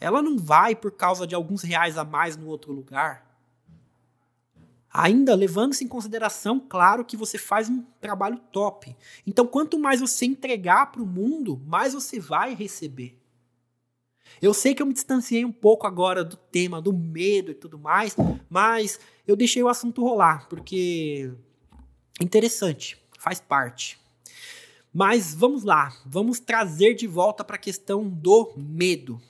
[0.00, 3.24] ela não vai por causa de alguns reais a mais no outro lugar.
[4.92, 8.96] Ainda levando-se em consideração, claro, que você faz um trabalho top.
[9.26, 13.18] Então, quanto mais você entregar para o mundo, mais você vai receber.
[14.40, 17.78] Eu sei que eu me distanciei um pouco agora do tema do medo e tudo
[17.78, 18.16] mais,
[18.48, 21.32] mas eu deixei o assunto rolar, porque
[22.20, 23.98] interessante, faz parte.
[24.92, 29.20] Mas vamos lá, vamos trazer de volta para a questão do medo,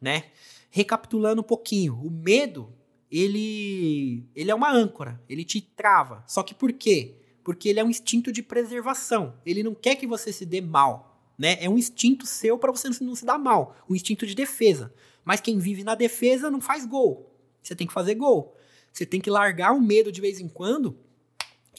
[0.00, 0.24] né?
[0.70, 2.72] Recapitulando um pouquinho, o medo,
[3.10, 6.24] ele ele é uma âncora, ele te trava.
[6.26, 7.16] Só que por quê?
[7.42, 9.34] Porque ele é um instinto de preservação.
[9.44, 11.09] Ele não quer que você se dê mal.
[11.40, 11.56] Né?
[11.58, 14.92] É um instinto seu para você não se dar mal, um instinto de defesa.
[15.24, 17.34] Mas quem vive na defesa não faz gol.
[17.62, 18.54] Você tem que fazer gol.
[18.92, 20.98] Você tem que largar o medo de vez em quando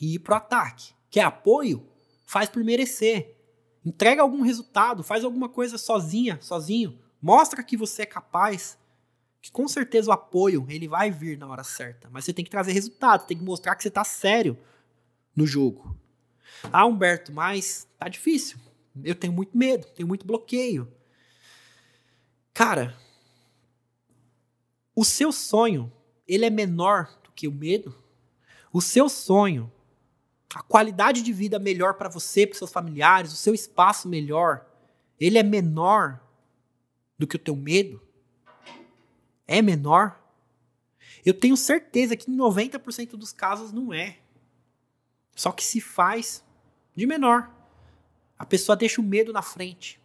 [0.01, 0.95] e ir pro ataque.
[1.11, 1.85] Quer apoio?
[2.25, 3.37] Faz por merecer.
[3.85, 6.97] Entrega algum resultado, faz alguma coisa sozinha, sozinho.
[7.21, 8.79] Mostra que você é capaz.
[9.39, 12.09] Que com certeza o apoio ele vai vir na hora certa.
[12.09, 14.57] Mas você tem que trazer resultado, tem que mostrar que você tá sério
[15.35, 15.95] no jogo.
[16.73, 18.57] Ah, Humberto, mas tá difícil.
[19.03, 20.91] Eu tenho muito medo, tenho muito bloqueio.
[22.53, 22.95] Cara,
[24.95, 25.91] o seu sonho,
[26.27, 27.95] ele é menor do que o medo?
[28.73, 29.71] O seu sonho,
[30.53, 34.65] a qualidade de vida melhor para você, para seus familiares, o seu espaço melhor,
[35.19, 36.19] ele é menor
[37.17, 38.01] do que o teu medo?
[39.47, 40.19] É menor?
[41.25, 44.17] Eu tenho certeza que em 90% dos casos não é.
[45.35, 46.43] Só que se faz
[46.95, 47.60] de menor.
[48.41, 50.01] A pessoa deixa o medo na frente.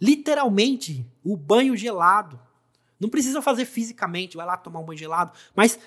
[0.00, 2.36] Literalmente, o banho gelado.
[2.98, 5.78] Não precisa fazer fisicamente, vai lá tomar um banho gelado, mas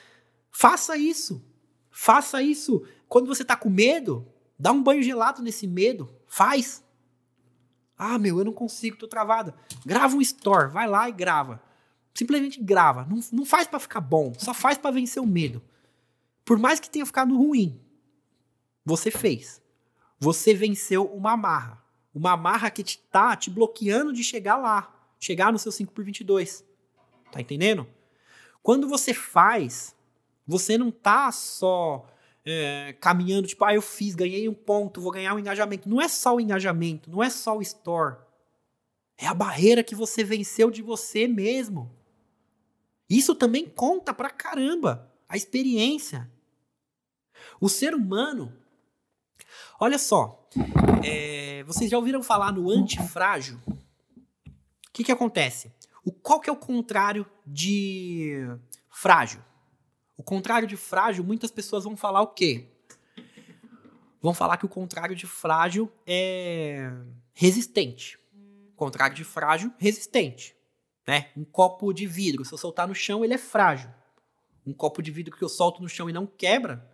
[0.49, 1.43] faça isso.
[1.89, 2.87] Faça isso.
[3.05, 4.25] Quando você está com medo,
[4.57, 6.09] dá um banho gelado nesse medo.
[6.25, 6.81] Faz.
[7.97, 9.53] Ah, meu, eu não consigo, tô travada.
[9.85, 11.61] Grava um store, vai lá e grava.
[12.13, 13.05] Simplesmente grava.
[13.09, 15.61] Não, não faz para ficar bom, só faz para vencer o medo.
[16.45, 17.77] Por mais que tenha ficado ruim,
[18.85, 19.60] você fez.
[20.21, 21.83] Você venceu uma amarra.
[22.13, 26.03] Uma amarra que te tá te bloqueando de chegar lá, chegar no seu 5 por
[26.03, 26.63] 22.
[27.31, 27.87] Tá entendendo?
[28.61, 29.95] Quando você faz,
[30.45, 32.05] Você não tá só
[32.43, 35.87] é, caminhando, tipo, ah, eu fiz, ganhei um ponto, vou ganhar um engajamento.
[35.87, 38.17] Não é só o engajamento, não é só o store.
[39.17, 41.89] É a barreira que você venceu de você mesmo.
[43.09, 45.09] Isso também conta pra caramba.
[45.29, 46.29] A experiência.
[47.59, 48.60] O ser humano.
[49.79, 50.47] Olha só.
[51.03, 53.59] É, vocês já ouviram falar no antifrágil?
[53.67, 55.71] O que, que acontece?
[56.03, 58.47] O, qual que é o contrário de
[58.89, 59.41] frágil?
[60.17, 62.67] O contrário de frágil, muitas pessoas vão falar o quê?
[64.21, 66.91] Vão falar que o contrário de frágil é
[67.33, 68.19] resistente.
[68.73, 70.55] O contrário de frágil, resistente.
[71.07, 71.31] Né?
[71.35, 73.89] Um copo de vidro, se eu soltar no chão, ele é frágil.
[74.65, 76.87] Um copo de vidro que eu solto no chão e não quebra,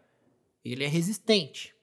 [0.63, 1.75] ele é resistente,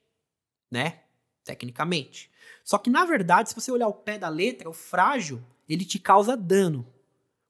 [0.75, 0.99] né?
[1.43, 2.29] Tecnicamente.
[2.63, 5.97] Só que na verdade, se você olhar o pé da letra, o frágil, ele te
[5.97, 6.85] causa dano.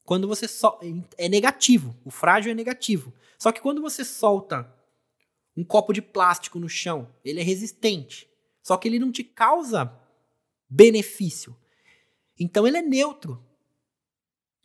[0.04, 0.80] Quando você só
[1.18, 3.12] é negativo, o frágil é negativo.
[3.40, 4.72] Só que quando você solta
[5.58, 8.30] um copo de plástico no chão, ele é resistente.
[8.62, 9.92] Só que ele não te causa
[10.70, 11.58] benefício.
[12.40, 13.44] Então ele é neutro.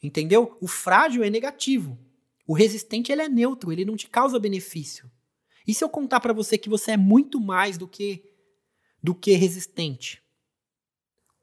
[0.02, 0.58] Entendeu?
[0.60, 1.98] O frágil é negativo.
[2.46, 5.10] O resistente ele é neutro, ele não te causa benefício.
[5.66, 8.29] E se eu contar para você que você é muito mais do que
[9.02, 10.22] do que resistente?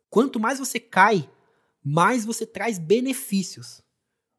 [0.09, 1.29] Quanto mais você cai,
[1.83, 3.83] mais você traz benefícios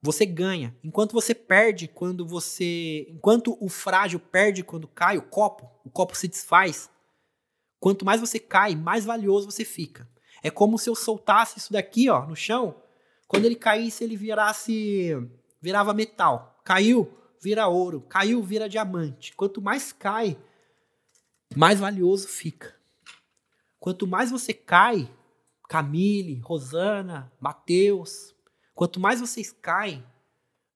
[0.01, 0.77] você ganha.
[0.83, 3.07] Enquanto você perde quando você.
[3.11, 6.91] Enquanto o frágil perde quando cai o copo, o copo se desfaz.
[7.81, 10.09] Quanto mais você cai, mais valioso você fica.
[10.43, 12.81] É como se eu soltasse isso daqui, ó, no chão.
[13.27, 15.17] Quando ele caísse, ele virasse.
[15.61, 16.61] virava metal.
[16.65, 17.13] Caiu,
[17.43, 18.01] vira ouro.
[18.03, 19.35] Caiu, vira diamante.
[19.35, 20.39] Quanto mais cai,
[21.57, 22.78] mais valioso fica.
[23.81, 25.11] Quanto mais você cai,
[25.69, 28.35] Camille, Rosana, Mateus,
[28.79, 30.07] Quanto mais vocês caem,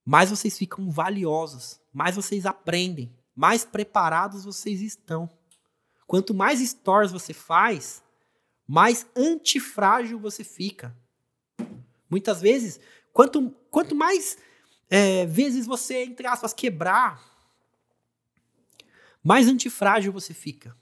[0.04, 5.30] mais vocês ficam valiosos, mais vocês aprendem, mais preparados vocês estão.
[6.04, 8.02] Quanto mais stories você faz,
[8.66, 10.92] mais antifrágil você fica.
[12.10, 12.80] Muitas vezes,
[13.12, 14.36] quanto, quanto mais
[14.90, 17.22] é, vezes você, entre aspas, quebrar,
[19.22, 20.76] mais antifrágil você fica.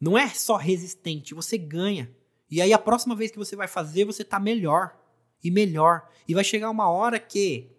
[0.00, 2.10] Não é só resistente, você ganha.
[2.50, 4.96] E aí a próxima vez que você vai fazer, você tá melhor
[5.44, 6.08] e melhor.
[6.26, 7.70] E vai chegar uma hora que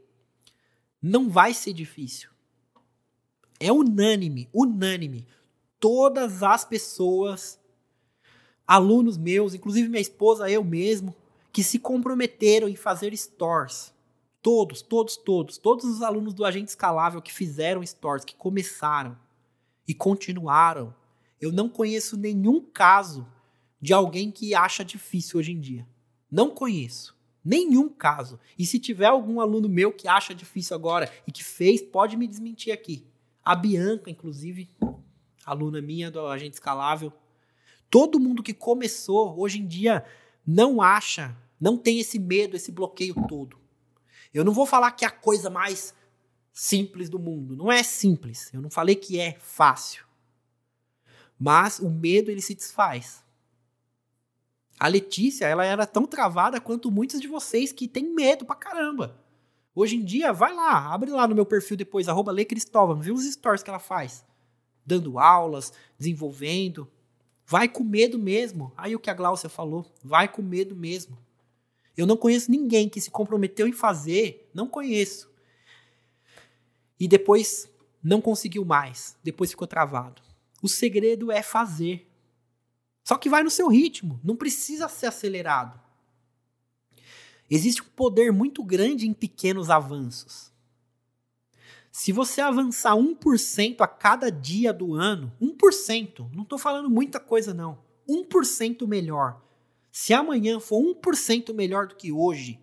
[1.01, 2.29] não vai ser difícil.
[3.59, 5.27] É unânime, unânime.
[5.79, 7.59] Todas as pessoas,
[8.67, 11.15] alunos meus, inclusive minha esposa, eu mesmo,
[11.51, 13.93] que se comprometeram em fazer stores.
[14.41, 19.17] Todos, todos, todos, todos os alunos do Agente Escalável que fizeram stores, que começaram
[19.87, 20.93] e continuaram.
[21.41, 23.27] Eu não conheço nenhum caso
[23.81, 25.87] de alguém que acha difícil hoje em dia.
[26.29, 27.17] Não conheço.
[27.43, 28.39] Nenhum caso.
[28.57, 32.27] E se tiver algum aluno meu que acha difícil agora e que fez, pode me
[32.27, 33.03] desmentir aqui.
[33.43, 34.69] A Bianca, inclusive,
[35.43, 37.11] aluna minha do Agente Escalável.
[37.89, 40.05] Todo mundo que começou, hoje em dia,
[40.45, 43.57] não acha, não tem esse medo, esse bloqueio todo.
[44.31, 45.93] Eu não vou falar que é a coisa mais
[46.53, 47.55] simples do mundo.
[47.55, 48.53] Não é simples.
[48.53, 50.05] Eu não falei que é fácil.
[51.43, 53.23] Mas o medo ele se desfaz.
[54.79, 59.19] A Letícia, ela era tão travada quanto muitos de vocês que tem medo pra caramba.
[59.73, 63.25] Hoje em dia, vai lá, abre lá no meu perfil depois, arroba Cristóvão, vê os
[63.25, 64.23] stories que ela faz.
[64.85, 66.87] Dando aulas, desenvolvendo.
[67.47, 68.71] Vai com medo mesmo.
[68.77, 71.17] Aí o que a Glaucia falou, vai com medo mesmo.
[71.97, 75.27] Eu não conheço ninguém que se comprometeu em fazer, não conheço.
[76.99, 77.67] E depois
[78.03, 80.21] não conseguiu mais, depois ficou travado.
[80.61, 82.07] O segredo é fazer.
[83.03, 85.79] Só que vai no seu ritmo, não precisa ser acelerado.
[87.49, 90.51] Existe um poder muito grande em pequenos avanços.
[91.91, 97.53] Se você avançar 1% a cada dia do ano, 1%, não estou falando muita coisa
[97.53, 99.41] não, 1% melhor.
[99.91, 102.57] Se amanhã for 1% melhor do que hoje,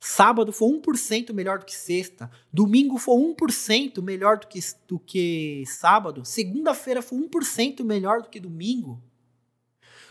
[0.00, 5.64] sábado for 1% melhor do que sexta, domingo for 1% melhor do que, do que
[5.66, 9.02] sábado, segunda-feira for 1% melhor do que domingo,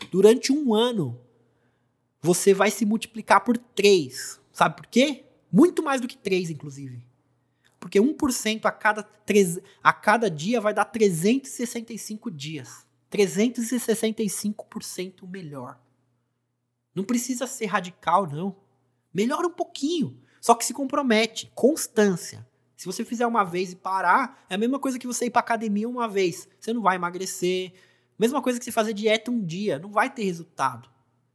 [0.08, 1.20] Durante um ano,
[2.22, 4.40] você vai se multiplicar por 3.
[4.52, 5.24] Sabe por quê?
[5.52, 7.04] Muito mais do que 3, inclusive.
[7.78, 12.86] Porque 1% a cada, 3, a cada dia vai dar 365 dias.
[13.10, 15.76] 365% melhor.
[16.94, 18.56] Não precisa ser radical, não.
[19.12, 20.18] Melhora um pouquinho.
[20.40, 21.50] Só que se compromete.
[21.54, 22.46] Constância.
[22.76, 25.40] Se você fizer uma vez e parar, é a mesma coisa que você ir para
[25.40, 26.48] academia uma vez.
[26.58, 27.72] Você não vai emagrecer,
[28.20, 30.90] Mesma coisa que você fazer dieta um dia, não vai ter resultado.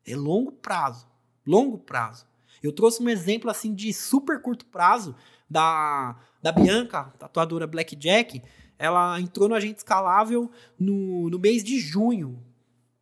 [0.06, 1.08] É longo prazo.
[1.44, 2.28] Longo prazo.
[2.62, 5.16] Eu trouxe um exemplo assim de super curto prazo
[5.50, 8.40] da da Bianca, tatuadora Blackjack,
[8.78, 12.40] ela entrou no agente escalável no, no mês de junho.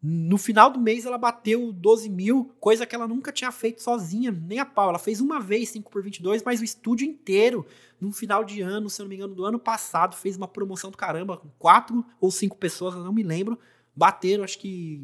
[0.05, 4.31] No final do mês ela bateu 12 mil, coisa que ela nunca tinha feito sozinha,
[4.31, 4.89] nem a pau.
[4.89, 7.65] Ela fez uma vez 5 por 22, mas o estúdio inteiro,
[8.01, 10.91] no final de ano, se eu não me engano, do ano passado, fez uma promoção
[10.91, 13.57] do caramba, com quatro ou cinco pessoas, eu não me lembro,
[13.95, 15.01] bateram, acho que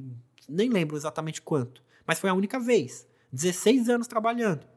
[0.50, 3.08] nem lembro exatamente quanto, mas foi a única vez.
[3.32, 4.68] 16 anos trabalhando.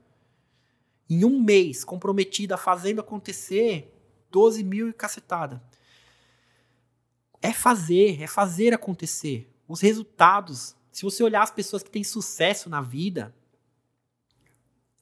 [1.11, 3.93] Em um mês, comprometida, fazendo acontecer,
[4.31, 5.61] 12 mil e cacetada.
[7.41, 9.52] É fazer, é fazer acontecer.
[9.67, 13.35] Os resultados, se você olhar as pessoas que têm sucesso na vida,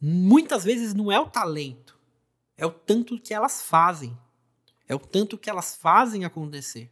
[0.00, 1.98] muitas vezes não é o talento,
[2.56, 4.16] é o tanto que elas fazem.
[4.86, 6.90] É o tanto que elas fazem acontecer.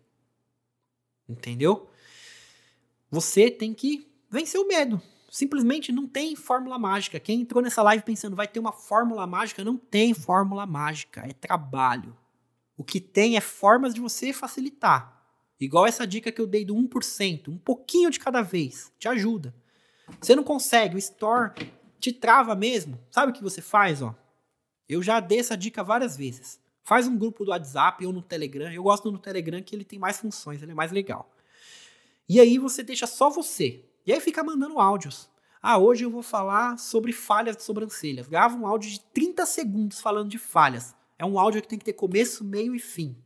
[1.28, 1.90] Entendeu?
[3.10, 5.02] Você tem que vencer o medo.
[5.28, 7.20] Simplesmente não tem fórmula mágica.
[7.20, 11.32] Quem entrou nessa live pensando vai ter uma fórmula mágica, não tem fórmula mágica, é
[11.32, 12.16] trabalho.
[12.76, 15.17] O que tem é formas de você facilitar.
[15.60, 19.54] Igual essa dica que eu dei do 1%, um pouquinho de cada vez, te ajuda.
[20.20, 21.52] Você não consegue, o store
[21.98, 22.98] te trava mesmo.
[23.10, 24.14] Sabe o que você faz, ó?
[24.88, 26.60] Eu já dei essa dica várias vezes.
[26.82, 28.72] Faz um grupo do WhatsApp ou no Telegram.
[28.72, 31.30] Eu gosto do Telegram que ele tem mais funções, ele é mais legal.
[32.28, 33.84] E aí você deixa só você.
[34.06, 35.28] E aí fica mandando áudios.
[35.60, 38.28] Ah, hoje eu vou falar sobre falhas de sobrancelhas.
[38.28, 40.94] Grava um áudio de 30 segundos falando de falhas.
[41.18, 43.16] É um áudio que tem que ter começo, meio e fim.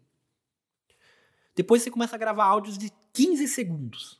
[1.54, 4.12] Depois você começa a gravar áudios de 15 segundos.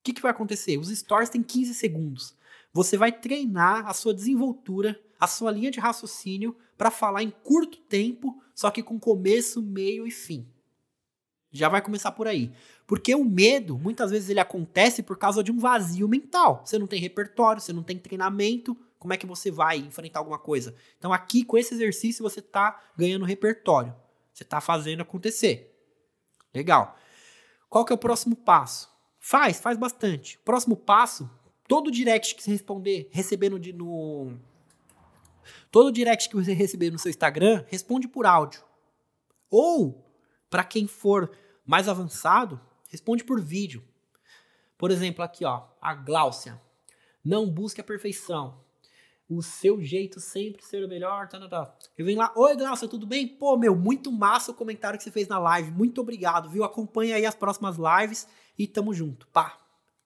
[0.00, 0.78] O que, que vai acontecer?
[0.78, 2.34] Os stories têm 15 segundos.
[2.72, 7.78] Você vai treinar a sua desenvoltura, a sua linha de raciocínio para falar em curto
[7.82, 10.46] tempo, só que com começo, meio e fim.
[11.52, 12.52] Já vai começar por aí.
[12.86, 16.62] Porque o medo, muitas vezes, ele acontece por causa de um vazio mental.
[16.64, 18.76] Você não tem repertório, você não tem treinamento.
[18.98, 20.74] Como é que você vai enfrentar alguma coisa?
[20.98, 23.94] Então, aqui, com esse exercício, você está ganhando repertório.
[24.32, 25.69] Você está fazendo acontecer.
[26.54, 26.96] Legal.
[27.68, 28.90] Qual que é o próximo passo?
[29.18, 30.38] Faz, faz bastante.
[30.38, 31.30] Próximo passo,
[31.68, 34.38] todo direct que você responder, receber no, no
[35.70, 38.64] todo direct que você receber no seu Instagram, responde por áudio.
[39.50, 40.04] Ou,
[40.48, 41.30] para quem for
[41.64, 43.84] mais avançado, responde por vídeo.
[44.76, 46.60] Por exemplo, aqui ó, a Gláucia.
[47.22, 48.58] Não busque a perfeição
[49.30, 51.28] o seu jeito sempre ser o melhor.
[51.28, 51.74] Tá, tá, tá.
[51.96, 53.28] Eu venho lá, oi Glaucia, tudo bem?
[53.28, 55.70] Pô, meu, muito massa o comentário que você fez na live.
[55.70, 56.64] Muito obrigado, viu?
[56.64, 58.26] Acompanha aí as próximas lives
[58.58, 59.28] e tamo junto.
[59.28, 59.56] Pá,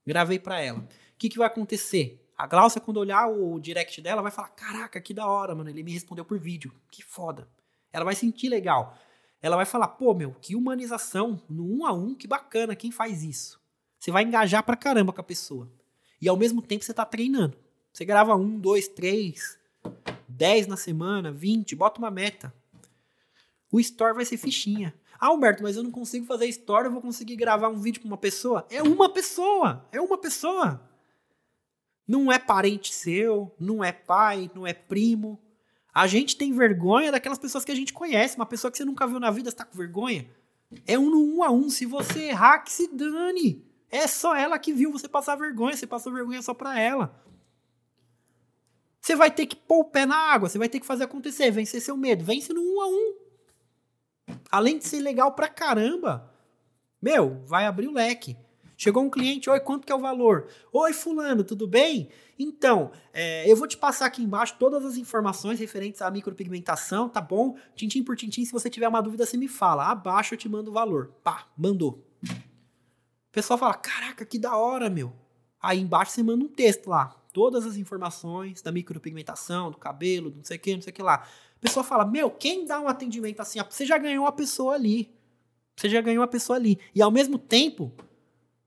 [0.06, 0.80] gravei pra ela.
[0.80, 2.20] O que, que vai acontecer?
[2.36, 5.70] A Glaucia, quando olhar o direct dela, vai falar: Caraca, que da hora, mano.
[5.70, 6.70] Ele me respondeu por vídeo.
[6.90, 7.48] Que foda.
[7.90, 8.94] Ela vai sentir legal.
[9.40, 12.76] Ela vai falar: Pô, meu, que humanização no um a um, que bacana.
[12.76, 13.58] Quem faz isso?
[13.98, 15.72] Você vai engajar pra caramba com a pessoa.
[16.20, 17.63] E ao mesmo tempo você tá treinando.
[17.94, 19.56] Você grava um, dois, três,
[20.28, 22.52] dez na semana, vinte, bota uma meta.
[23.70, 24.92] O store vai ser fichinha.
[25.16, 28.08] Ah, Humberto, mas eu não consigo fazer store, eu vou conseguir gravar um vídeo com
[28.08, 28.66] uma pessoa?
[28.68, 29.88] É uma pessoa!
[29.92, 30.90] É uma pessoa!
[32.06, 35.40] Não é parente seu, não é pai, não é primo.
[35.94, 38.34] A gente tem vergonha daquelas pessoas que a gente conhece.
[38.34, 40.28] Uma pessoa que você nunca viu na vida, está com vergonha?
[40.84, 41.70] É um no um a um.
[41.70, 43.64] Se você errar, que se dane.
[43.88, 45.76] É só ela que viu você passar vergonha.
[45.76, 47.23] Você passou vergonha só pra ela.
[49.04, 51.50] Você vai ter que pôr o pé na água, você vai ter que fazer acontecer,
[51.50, 52.24] vencer seu medo.
[52.24, 53.14] Vence no um a um.
[54.50, 56.32] Além de ser legal pra caramba,
[57.02, 58.34] meu, vai abrir o leque.
[58.78, 60.48] Chegou um cliente, oi, quanto que é o valor?
[60.72, 62.08] Oi, fulano, tudo bem?
[62.38, 67.20] Então, é, eu vou te passar aqui embaixo todas as informações referentes à micropigmentação, tá
[67.20, 67.58] bom?
[67.76, 69.90] Tintim por tintim, se você tiver uma dúvida, você me fala.
[69.90, 71.12] Abaixo eu te mando o valor.
[71.22, 72.02] Pá, mandou.
[72.22, 75.12] O pessoal fala, caraca, que da hora, meu.
[75.60, 80.36] Aí embaixo você manda um texto lá todas as informações da micropigmentação, do cabelo, do
[80.36, 81.16] não sei o que, não sei o que lá.
[81.16, 83.58] A pessoa fala: Meu, quem dá um atendimento assim?
[83.68, 85.12] Você já ganhou a pessoa ali.
[85.76, 86.78] Você já ganhou a pessoa ali.
[86.94, 87.92] E ao mesmo tempo,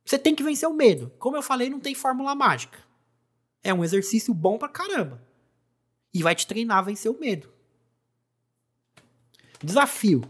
[0.04, 1.12] você tem que vencer o medo.
[1.18, 2.78] Como eu falei, não tem fórmula mágica.
[3.64, 5.22] É um exercício bom pra caramba.
[6.14, 7.50] E vai te treinar a vencer o medo.
[9.64, 10.30] Desafio.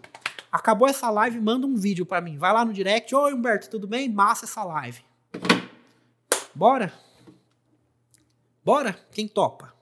[0.51, 2.37] Acabou essa live, manda um vídeo para mim.
[2.37, 3.13] Vai lá no direct.
[3.13, 4.07] Oi, Humberto, tudo bem?
[4.07, 5.03] Massa essa live.
[6.53, 7.06] Bora?
[8.67, 8.91] Bora?
[9.13, 9.73] Quem topa?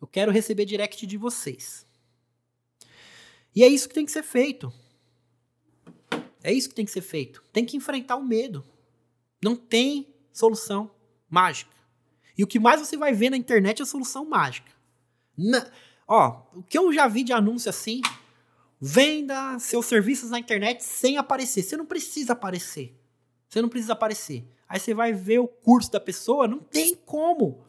[0.00, 1.86] Eu quero receber direct de vocês.
[3.54, 4.72] E é isso que tem que ser feito.
[6.42, 7.44] É isso que tem que ser feito.
[7.52, 8.64] Tem que enfrentar o medo.
[9.44, 10.94] Não tem solução
[11.28, 11.76] mágica.
[12.38, 14.72] E o que mais você vai ver na internet é solução mágica.
[15.36, 15.70] Na,
[16.08, 18.00] ó, o que eu já vi de anúncio assim,
[18.80, 21.62] venda seus serviços na internet sem aparecer.
[21.62, 22.98] Você não precisa aparecer.
[23.46, 24.42] Você não precisa aparecer.
[24.72, 27.60] Aí você vai ver o curso da pessoa, não tem como.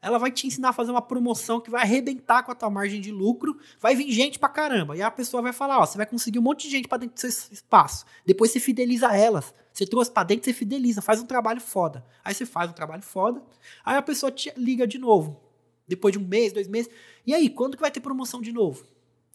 [0.00, 3.00] ela vai te ensinar a fazer uma promoção que vai arrebentar com a tua margem
[3.00, 4.96] de lucro, vai vir gente pra caramba.
[4.96, 7.16] E a pessoa vai falar, ó, você vai conseguir um monte de gente para dentro
[7.16, 8.04] do seu espaço.
[8.24, 9.52] Depois você fideliza elas.
[9.72, 12.06] Você trouxe para dentro, você fideliza, faz um trabalho foda.
[12.24, 13.42] Aí você faz um trabalho foda,
[13.84, 15.40] aí a pessoa te liga de novo.
[15.88, 16.92] Depois de um mês, dois meses.
[17.26, 18.86] E aí, quando que vai ter promoção de novo?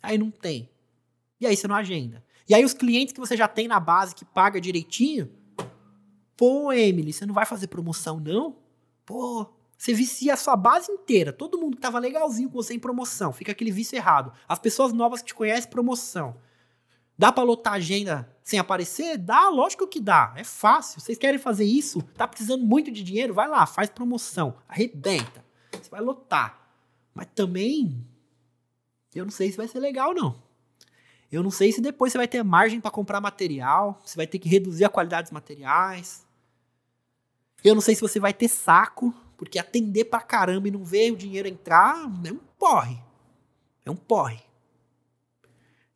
[0.01, 0.69] Aí não tem.
[1.41, 2.23] E aí você não agenda.
[2.47, 5.30] E aí os clientes que você já tem na base, que paga direitinho,
[6.38, 8.55] pô, Emily, você não vai fazer promoção não?
[9.05, 11.33] Pô, você vicia a sua base inteira.
[11.33, 13.33] Todo mundo que tava legalzinho com você em promoção.
[13.33, 14.31] Fica aquele vício errado.
[14.47, 16.35] As pessoas novas que te conhecem, promoção.
[17.17, 19.17] Dá pra lotar agenda sem aparecer?
[19.17, 20.33] Dá, lógico que dá.
[20.35, 20.99] É fácil.
[20.99, 22.01] Vocês querem fazer isso?
[22.15, 23.33] Tá precisando muito de dinheiro?
[23.33, 24.57] Vai lá, faz promoção.
[24.67, 25.43] Arrebenta.
[25.71, 26.69] Você vai lotar.
[27.13, 28.05] Mas também,
[29.15, 30.35] eu não sei se vai ser legal, não.
[31.31, 34.39] Eu não sei se depois você vai ter margem para comprar material, você vai ter
[34.39, 36.26] que reduzir a qualidade dos materiais.
[37.68, 41.11] Eu não sei se você vai ter saco porque atender pra caramba e não ver
[41.11, 42.97] o dinheiro entrar é um porre.
[43.86, 44.41] É um porre.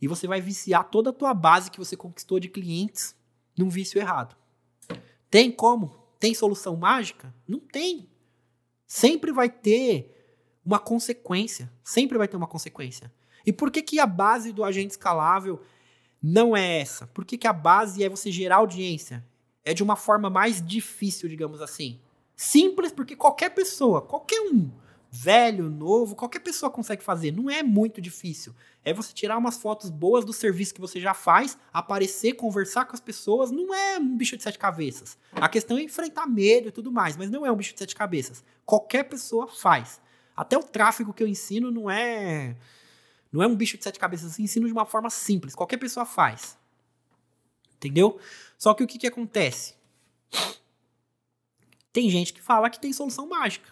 [0.01, 3.15] E você vai viciar toda a tua base que você conquistou de clientes
[3.57, 4.35] num vício errado.
[5.29, 5.95] Tem como?
[6.19, 7.33] Tem solução mágica?
[7.47, 8.09] Não tem.
[8.85, 10.13] Sempre vai ter
[10.65, 11.71] uma consequência.
[11.85, 13.09] Sempre vai ter uma consequência.
[13.45, 15.61] E por que, que a base do agente escalável
[16.21, 17.07] não é essa?
[17.07, 19.25] Por que, que a base é você gerar audiência?
[19.63, 21.99] É de uma forma mais difícil, digamos assim.
[22.35, 24.71] Simples porque qualquer pessoa, qualquer um,
[25.11, 27.31] velho, novo, qualquer pessoa consegue fazer.
[27.31, 28.55] Não é muito difícil.
[28.83, 32.93] É você tirar umas fotos boas do serviço que você já faz, aparecer, conversar com
[32.93, 33.51] as pessoas.
[33.51, 35.17] Não é um bicho de sete cabeças.
[35.33, 37.93] A questão é enfrentar medo e tudo mais, mas não é um bicho de sete
[37.93, 38.43] cabeças.
[38.65, 40.01] Qualquer pessoa faz.
[40.35, 42.55] Até o tráfego que eu ensino não é
[43.31, 44.37] não é um bicho de sete cabeças.
[44.37, 45.53] Eu ensino de uma forma simples.
[45.53, 46.57] Qualquer pessoa faz.
[47.75, 48.19] Entendeu?
[48.61, 49.73] Só que o que, que acontece?
[51.91, 53.67] Tem gente que fala que tem solução mágica.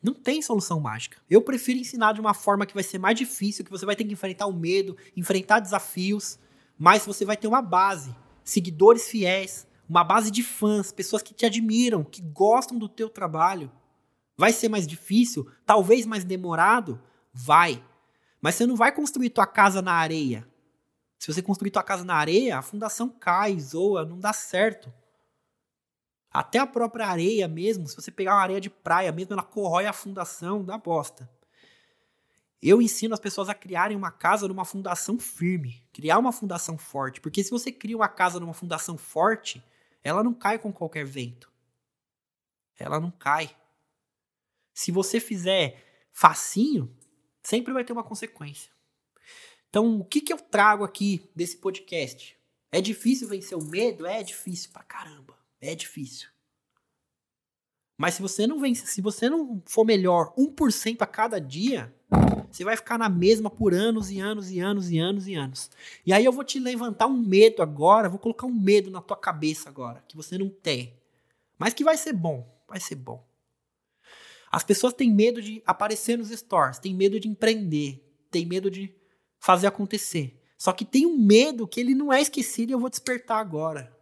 [0.00, 1.20] Não tem solução mágica.
[1.28, 4.04] Eu prefiro ensinar de uma forma que vai ser mais difícil, que você vai ter
[4.04, 6.38] que enfrentar o medo, enfrentar desafios,
[6.78, 11.44] mas você vai ter uma base, seguidores fiéis, uma base de fãs, pessoas que te
[11.44, 13.68] admiram, que gostam do teu trabalho.
[14.36, 17.02] Vai ser mais difícil, talvez mais demorado,
[17.34, 17.84] vai.
[18.40, 20.51] Mas você não vai construir tua casa na areia.
[21.22, 24.92] Se você construir tua casa na areia, a fundação cai, zoa, não dá certo.
[26.28, 29.86] Até a própria areia mesmo, se você pegar uma areia de praia mesmo, ela corrói
[29.86, 31.30] a fundação da bosta.
[32.60, 37.20] Eu ensino as pessoas a criarem uma casa numa fundação firme, criar uma fundação forte,
[37.20, 39.64] porque se você cria uma casa numa fundação forte,
[40.02, 41.52] ela não cai com qualquer vento.
[42.76, 43.56] Ela não cai.
[44.74, 46.92] Se você fizer facinho,
[47.44, 48.72] sempre vai ter uma consequência.
[49.72, 52.36] Então, o que, que eu trago aqui desse podcast?
[52.70, 54.04] É difícil vencer o medo?
[54.04, 55.34] É difícil pra caramba.
[55.62, 56.28] É difícil.
[57.96, 61.90] Mas se você não vence, se você não for melhor 1% a cada dia,
[62.50, 65.70] você vai ficar na mesma por anos e anos e anos e anos e anos.
[66.04, 69.16] E aí eu vou te levantar um medo agora, vou colocar um medo na tua
[69.16, 70.92] cabeça agora, que você não tem.
[71.58, 73.26] Mas que vai ser bom, vai ser bom.
[74.50, 78.94] As pessoas têm medo de aparecer nos stores, têm medo de empreender, têm medo de
[79.42, 80.40] fazer acontecer.
[80.56, 83.92] Só que tem um medo que ele não é esquecido e eu vou despertar agora.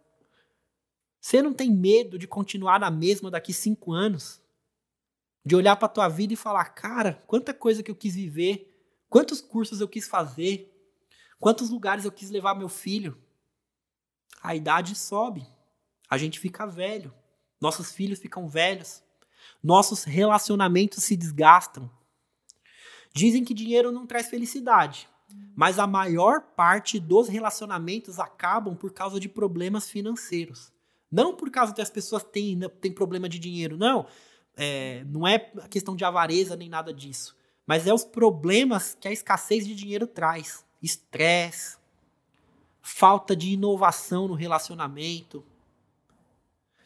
[1.19, 4.39] Você não tem medo de continuar na mesma daqui cinco anos?
[5.43, 8.71] De olhar para tua vida e falar, cara, quanta coisa que eu quis viver,
[9.09, 10.71] quantos cursos eu quis fazer,
[11.39, 13.17] quantos lugares eu quis levar meu filho.
[14.43, 15.47] A idade sobe,
[16.07, 17.11] a gente fica velho,
[17.59, 19.01] nossos filhos ficam velhos,
[19.63, 21.89] nossos relacionamentos se desgastam.
[23.11, 25.09] Dizem que dinheiro não traz felicidade,
[25.55, 30.71] mas a maior parte dos relacionamentos acabam por causa de problemas financeiros.
[31.11, 34.05] Não por causa que as pessoas têm, têm problema de dinheiro, não.
[34.55, 37.35] É, não é questão de avareza nem nada disso.
[37.67, 40.65] Mas é os problemas que a escassez de dinheiro traz.
[40.81, 41.77] Estresse,
[42.81, 45.43] falta de inovação no relacionamento,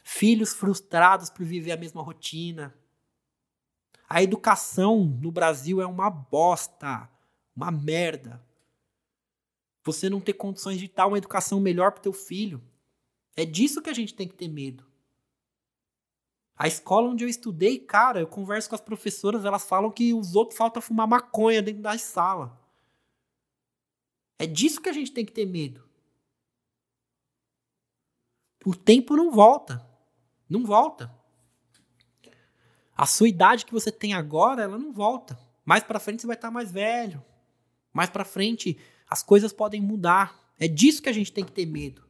[0.03, 2.73] filhos frustrados por viver a mesma rotina.
[4.07, 7.09] A educação no Brasil é uma bosta,
[7.55, 8.43] uma merda.
[9.83, 12.61] Você não ter condições de dar uma educação melhor para teu filho.
[13.35, 14.85] É disso que a gente tem que ter medo.
[16.57, 20.35] A escola onde eu estudei, cara, eu converso com as professoras, elas falam que os
[20.35, 22.59] outros faltam fumar maconha dentro da sala.
[24.39, 25.83] É disso que a gente tem que ter medo.
[28.65, 29.85] O tempo não volta.
[30.49, 31.13] Não volta.
[32.95, 35.37] A sua idade que você tem agora, ela não volta.
[35.65, 37.23] Mais para frente você vai estar mais velho.
[37.95, 38.77] Mais para frente
[39.09, 40.37] as coisas podem mudar.
[40.59, 42.03] É disso que a gente tem que ter medo.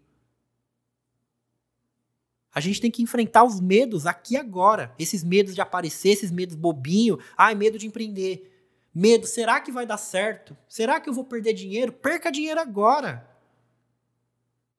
[2.52, 4.96] A gente tem que enfrentar os medos aqui agora.
[4.98, 7.20] Esses medos de aparecer, esses medos bobinho.
[7.38, 8.52] Ai, medo de empreender.
[8.94, 10.58] Medo, será que vai dar certo?
[10.68, 11.92] Será que eu vou perder dinheiro?
[11.92, 13.30] Perca dinheiro agora.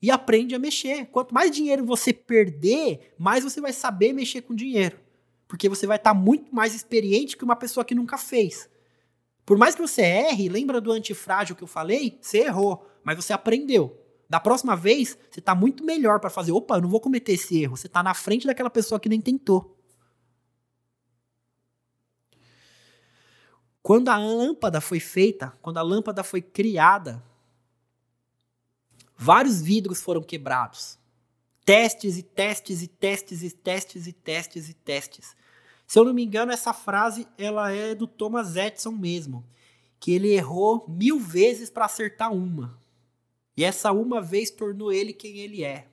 [0.02, 1.06] E aprende a mexer.
[1.06, 4.98] Quanto mais dinheiro você perder, mais você vai saber mexer com dinheiro.
[5.46, 8.68] Porque você vai estar tá muito mais experiente que uma pessoa que nunca fez.
[9.46, 12.18] Por mais que você erre, lembra do antifrágil que eu falei?
[12.20, 14.04] Você errou, mas você aprendeu.
[14.28, 16.50] Da próxima vez, você está muito melhor para fazer.
[16.50, 17.76] Opa, eu não vou cometer esse erro.
[17.76, 19.78] Você está na frente daquela pessoa que nem tentou.
[23.80, 27.22] Quando a lâmpada foi feita, quando a lâmpada foi criada,
[29.16, 30.98] vários vidros foram quebrados.
[31.64, 35.36] Testes e testes e testes e testes e testes e testes.
[35.86, 39.44] Se eu não me engano, essa frase ela é do Thomas Edison mesmo,
[40.00, 42.78] que ele errou mil vezes para acertar uma.
[43.56, 45.88] E essa uma vez tornou ele quem ele é.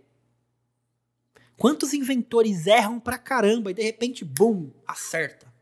[1.55, 5.53] Quantos inventores erram pra caramba e de repente, bum, acerta?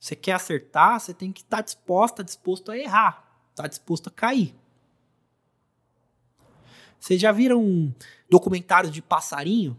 [0.00, 4.10] Você quer acertar, você tem que estar tá disposta, disposto a errar, tá disposto a
[4.10, 4.54] cair.
[6.98, 7.94] Vocês já viram
[8.28, 9.76] documentários de passarinho?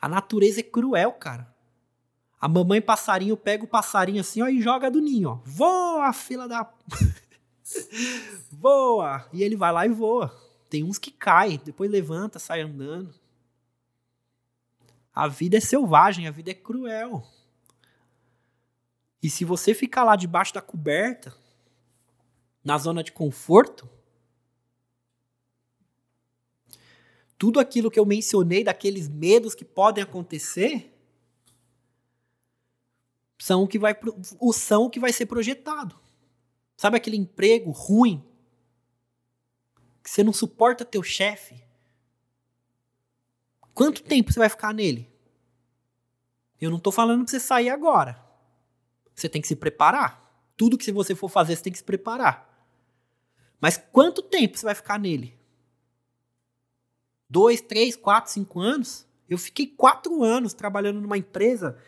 [0.00, 1.55] A natureza é cruel, cara.
[2.40, 5.30] A mamãe passarinho pega o passarinho assim ó, e joga do ninho.
[5.30, 5.38] Ó.
[5.44, 6.70] Voa, fila da.
[8.52, 9.26] voa!
[9.32, 10.34] E ele vai lá e voa.
[10.68, 13.14] Tem uns que caem, depois levanta, sai andando.
[15.14, 17.26] A vida é selvagem, a vida é cruel.
[19.22, 21.34] E se você ficar lá debaixo da coberta,
[22.62, 23.88] na zona de conforto,
[27.38, 30.95] tudo aquilo que eu mencionei daqueles medos que podem acontecer
[33.38, 33.96] são o que vai
[34.40, 35.98] o são o que vai ser projetado.
[36.76, 38.24] Sabe aquele emprego ruim?
[40.02, 41.62] Que você não suporta teu chefe?
[43.74, 45.10] Quanto tempo você vai ficar nele?
[46.60, 48.22] Eu não estou falando para você sair agora.
[49.14, 50.24] Você tem que se preparar.
[50.56, 52.46] Tudo que você for fazer, você tem que se preparar.
[53.60, 55.38] Mas quanto tempo você vai ficar nele?
[57.28, 59.06] Dois, três, quatro, cinco anos?
[59.28, 61.78] Eu fiquei quatro anos trabalhando numa empresa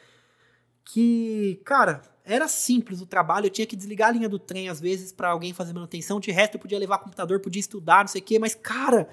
[0.90, 4.80] que, cara, era simples o trabalho, eu tinha que desligar a linha do trem às
[4.80, 8.22] vezes para alguém fazer manutenção, de resto eu podia levar computador, podia estudar, não sei
[8.22, 9.06] o quê, mas cara,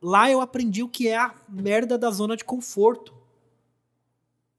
[0.00, 3.12] lá eu aprendi o que é a merda da zona de conforto.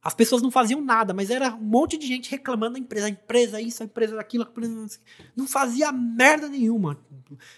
[0.01, 3.09] As pessoas não faziam nada, mas era um monte de gente reclamando da empresa, a
[3.09, 4.99] empresa isso, a empresa aquilo, a empresa
[5.35, 6.99] não fazia merda nenhuma.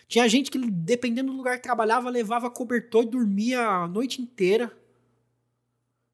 [0.08, 4.72] Tinha gente que dependendo do lugar que trabalhava, levava cobertor e dormia a noite inteira.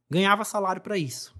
[0.10, 1.36] Ganhava salário para isso.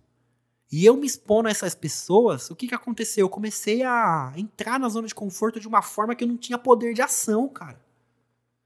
[0.72, 3.26] E eu me expondo a essas pessoas, o que, que aconteceu?
[3.26, 6.58] Eu comecei a entrar na zona de conforto de uma forma que eu não tinha
[6.58, 7.84] poder de ação, cara.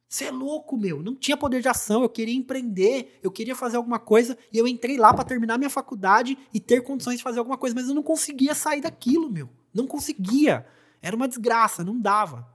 [0.07, 1.03] Você é louco, meu.
[1.03, 2.01] Não tinha poder de ação.
[2.01, 5.69] Eu queria empreender, eu queria fazer alguma coisa e eu entrei lá para terminar minha
[5.69, 9.47] faculdade e ter condições de fazer alguma coisa, mas eu não conseguia sair daquilo, meu.
[9.71, 10.65] Não conseguia.
[10.99, 12.47] Era uma desgraça, não dava.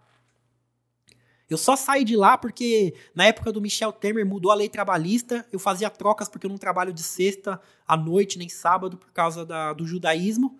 [1.54, 5.46] Eu só saí de lá porque na época do Michel Temer mudou a lei trabalhista,
[5.52, 9.46] eu fazia trocas porque eu não trabalho de sexta à noite nem sábado por causa
[9.46, 10.58] da, do judaísmo.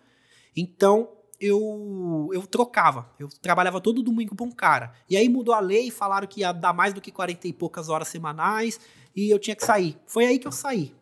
[0.56, 1.08] Então
[1.40, 4.94] eu, eu trocava, eu trabalhava todo domingo para um cara.
[5.10, 7.88] E aí mudou a lei, falaram que ia dar mais do que 40 e poucas
[7.88, 8.78] horas semanais
[9.16, 9.98] e eu tinha que sair.
[10.06, 10.94] Foi aí que eu saí.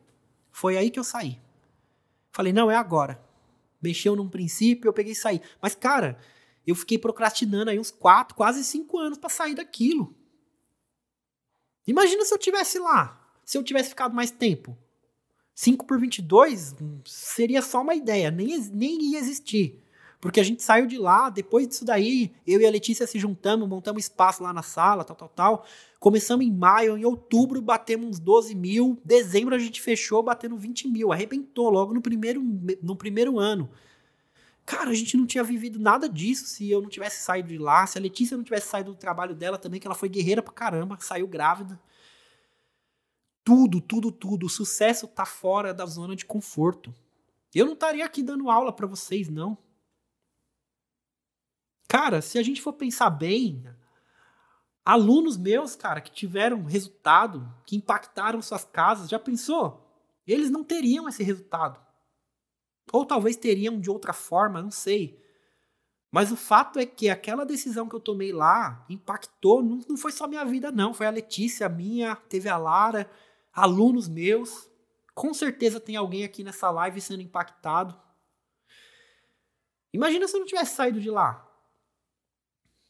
[0.50, 1.38] Foi aí que eu saí.
[2.30, 3.20] Falei, não, é agora.
[3.82, 5.42] Mexeu num princípio, eu peguei e saí.
[5.60, 6.16] Mas, cara,
[6.66, 10.14] eu fiquei procrastinando aí uns quatro, quase cinco anos para sair daquilo.
[11.86, 14.76] Imagina se eu tivesse lá, se eu tivesse ficado mais tempo.
[15.54, 19.82] 5 por 22 seria só uma ideia, nem, nem ia existir.
[20.20, 23.68] Porque a gente saiu de lá, depois disso daí, eu e a Letícia se juntamos,
[23.68, 25.66] montamos espaço lá na sala, tal, tal, tal.
[25.98, 30.86] Começamos em maio, em outubro batemos uns 12 mil, dezembro a gente fechou batendo 20
[30.88, 32.40] mil, arrebentou logo no primeiro,
[32.80, 33.68] no primeiro ano.
[34.64, 37.86] Cara, a gente não tinha vivido nada disso se eu não tivesse saído de lá,
[37.86, 40.52] se a Letícia não tivesse saído do trabalho dela também, que ela foi guerreira pra
[40.52, 41.80] caramba, saiu grávida.
[43.44, 44.46] Tudo, tudo, tudo.
[44.46, 46.94] O sucesso tá fora da zona de conforto.
[47.54, 49.58] Eu não estaria aqui dando aula para vocês, não.
[51.88, 53.64] Cara, se a gente for pensar bem,
[54.84, 59.86] alunos meus, cara, que tiveram resultado, que impactaram suas casas, já pensou?
[60.26, 61.80] Eles não teriam esse resultado.
[62.92, 65.18] Ou talvez teriam de outra forma, não sei.
[66.10, 70.12] Mas o fato é que aquela decisão que eu tomei lá impactou, não, não foi
[70.12, 70.92] só minha vida, não.
[70.92, 73.10] Foi a Letícia, a minha, teve a Lara,
[73.50, 74.68] alunos meus.
[75.14, 77.98] Com certeza tem alguém aqui nessa live sendo impactado.
[79.90, 81.48] Imagina se eu não tivesse saído de lá.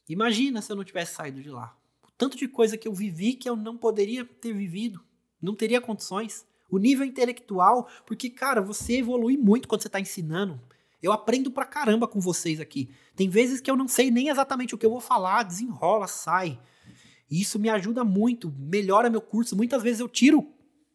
[0.09, 1.77] Imagina se eu não tivesse saído de lá.
[2.05, 5.01] O tanto de coisa que eu vivi que eu não poderia ter vivido.
[5.41, 6.45] Não teria condições.
[6.69, 10.59] O nível intelectual, porque, cara, você evolui muito quando você está ensinando.
[11.01, 12.89] Eu aprendo pra caramba com vocês aqui.
[13.15, 16.57] Tem vezes que eu não sei nem exatamente o que eu vou falar, desenrola, sai.
[17.29, 19.55] Isso me ajuda muito, melhora meu curso.
[19.55, 20.47] Muitas vezes eu tiro,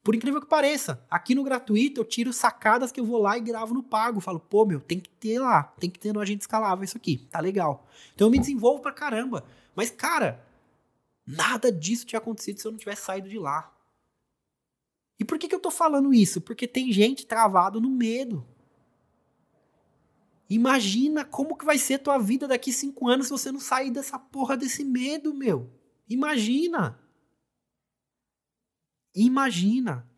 [0.03, 3.43] por incrível que pareça, aqui no gratuito eu tiro sacadas que eu vou lá e
[3.43, 4.21] gravo no pago.
[4.21, 7.29] Falo, pô, meu, tem que ter lá, tem que ter no agente escalável isso aqui,
[7.31, 7.87] tá legal.
[8.15, 9.45] Então eu me desenvolvo pra caramba.
[9.77, 10.43] Mas, cara,
[11.27, 13.71] nada disso tinha acontecido se eu não tivesse saído de lá.
[15.19, 16.41] E por que, que eu tô falando isso?
[16.41, 18.47] Porque tem gente travado no medo.
[20.49, 24.19] Imagina como que vai ser tua vida daqui cinco anos se você não sair dessa
[24.19, 25.71] porra desse medo, meu.
[26.09, 26.99] Imagina.
[29.15, 30.09] Imagina.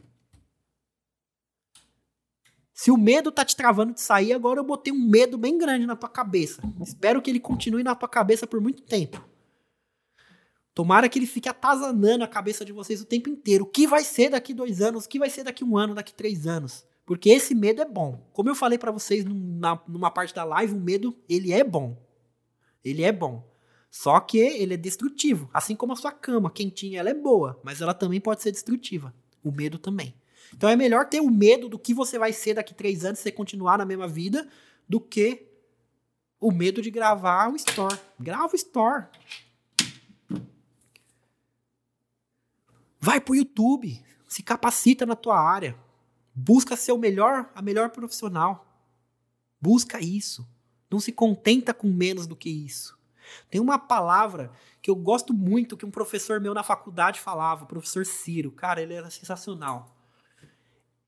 [2.73, 5.85] Se o medo tá te travando de sair, agora eu botei um medo bem grande
[5.85, 6.63] na tua cabeça.
[6.81, 9.30] Espero que ele continue na tua cabeça por muito tempo.
[10.75, 13.65] Tomara que ele fique atazanando a cabeça de vocês o tempo inteiro.
[13.65, 15.05] O que vai ser daqui dois anos?
[15.05, 16.87] O que vai ser daqui um ano, daqui três anos?
[17.05, 18.25] Porque esse medo é bom.
[18.33, 22.01] Como eu falei para vocês numa, numa parte da live, o medo, ele é bom.
[22.85, 23.51] Ele é bom.
[23.91, 25.51] Só que ele é destrutivo.
[25.53, 29.13] Assim como a sua cama quentinha, ela é boa, mas ela também pode ser destrutiva.
[29.43, 30.15] O medo também.
[30.55, 33.25] Então é melhor ter o medo do que você vai ser daqui três anos se
[33.25, 34.49] você continuar na mesma vida
[34.89, 35.49] do que
[36.41, 37.99] o medo de gravar o store.
[38.19, 39.07] Grava o store.
[43.01, 45.75] Vai pro YouTube, se capacita na tua área,
[46.35, 48.67] busca ser o melhor, a melhor profissional.
[49.59, 50.47] Busca isso.
[50.91, 52.99] Não se contenta com menos do que isso.
[53.49, 54.51] Tem uma palavra
[54.83, 58.53] que eu gosto muito que um professor meu na faculdade falava, o professor Ciro.
[58.53, 59.97] Cara, ele era sensacional.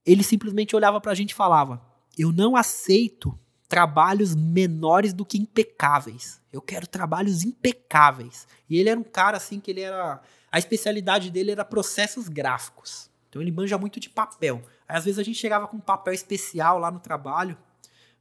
[0.05, 1.83] Ele simplesmente olhava pra gente e falava:
[2.17, 3.39] "Eu não aceito
[3.73, 6.39] trabalhos menores do que impecáveis.
[6.53, 8.47] Eu quero trabalhos impecáveis".
[8.69, 10.21] E ele era um cara assim que ele era
[10.53, 13.11] a especialidade dele era processos gráficos.
[13.31, 14.63] Então ele manja muito de papel.
[14.87, 17.57] Aí, às vezes a gente chegava com um papel especial lá no trabalho,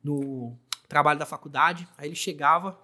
[0.02, 1.86] no trabalho da faculdade.
[1.98, 2.80] Aí ele chegava.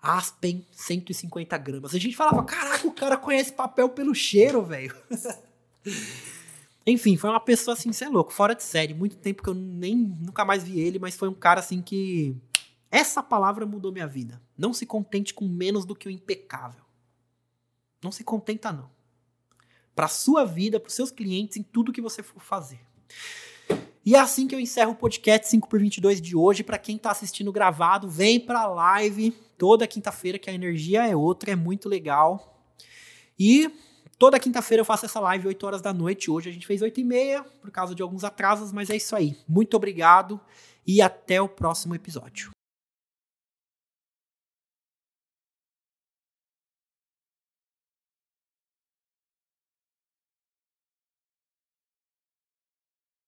[0.00, 1.94] Aspen, 150 gramas.
[1.94, 4.96] A gente falava, caraca, o cara conhece papel pelo cheiro, velho.
[6.86, 8.94] Enfim, foi uma pessoa assim, você é louco, fora de série.
[8.94, 12.36] Muito tempo que eu nem nunca mais vi ele, mas foi um cara assim que.
[12.90, 14.42] Essa palavra mudou minha vida.
[14.56, 16.84] Não se contente com menos do que o impecável.
[18.02, 18.90] Não se contenta, não.
[19.94, 22.80] Para sua vida, para os seus clientes, em tudo que você for fazer.
[24.04, 26.64] E é assim que eu encerro o podcast 5 por 22 de hoje.
[26.64, 31.14] Para quem está assistindo gravado, vem para a live toda quinta-feira, que a energia é
[31.14, 32.60] outra, é muito legal.
[33.38, 33.70] E
[34.18, 36.30] toda quinta-feira eu faço essa live 8 horas da noite.
[36.30, 39.14] Hoje a gente fez 8 e meia, por causa de alguns atrasos, mas é isso
[39.16, 39.36] aí.
[39.48, 40.40] Muito obrigado
[40.86, 42.50] e até o próximo episódio.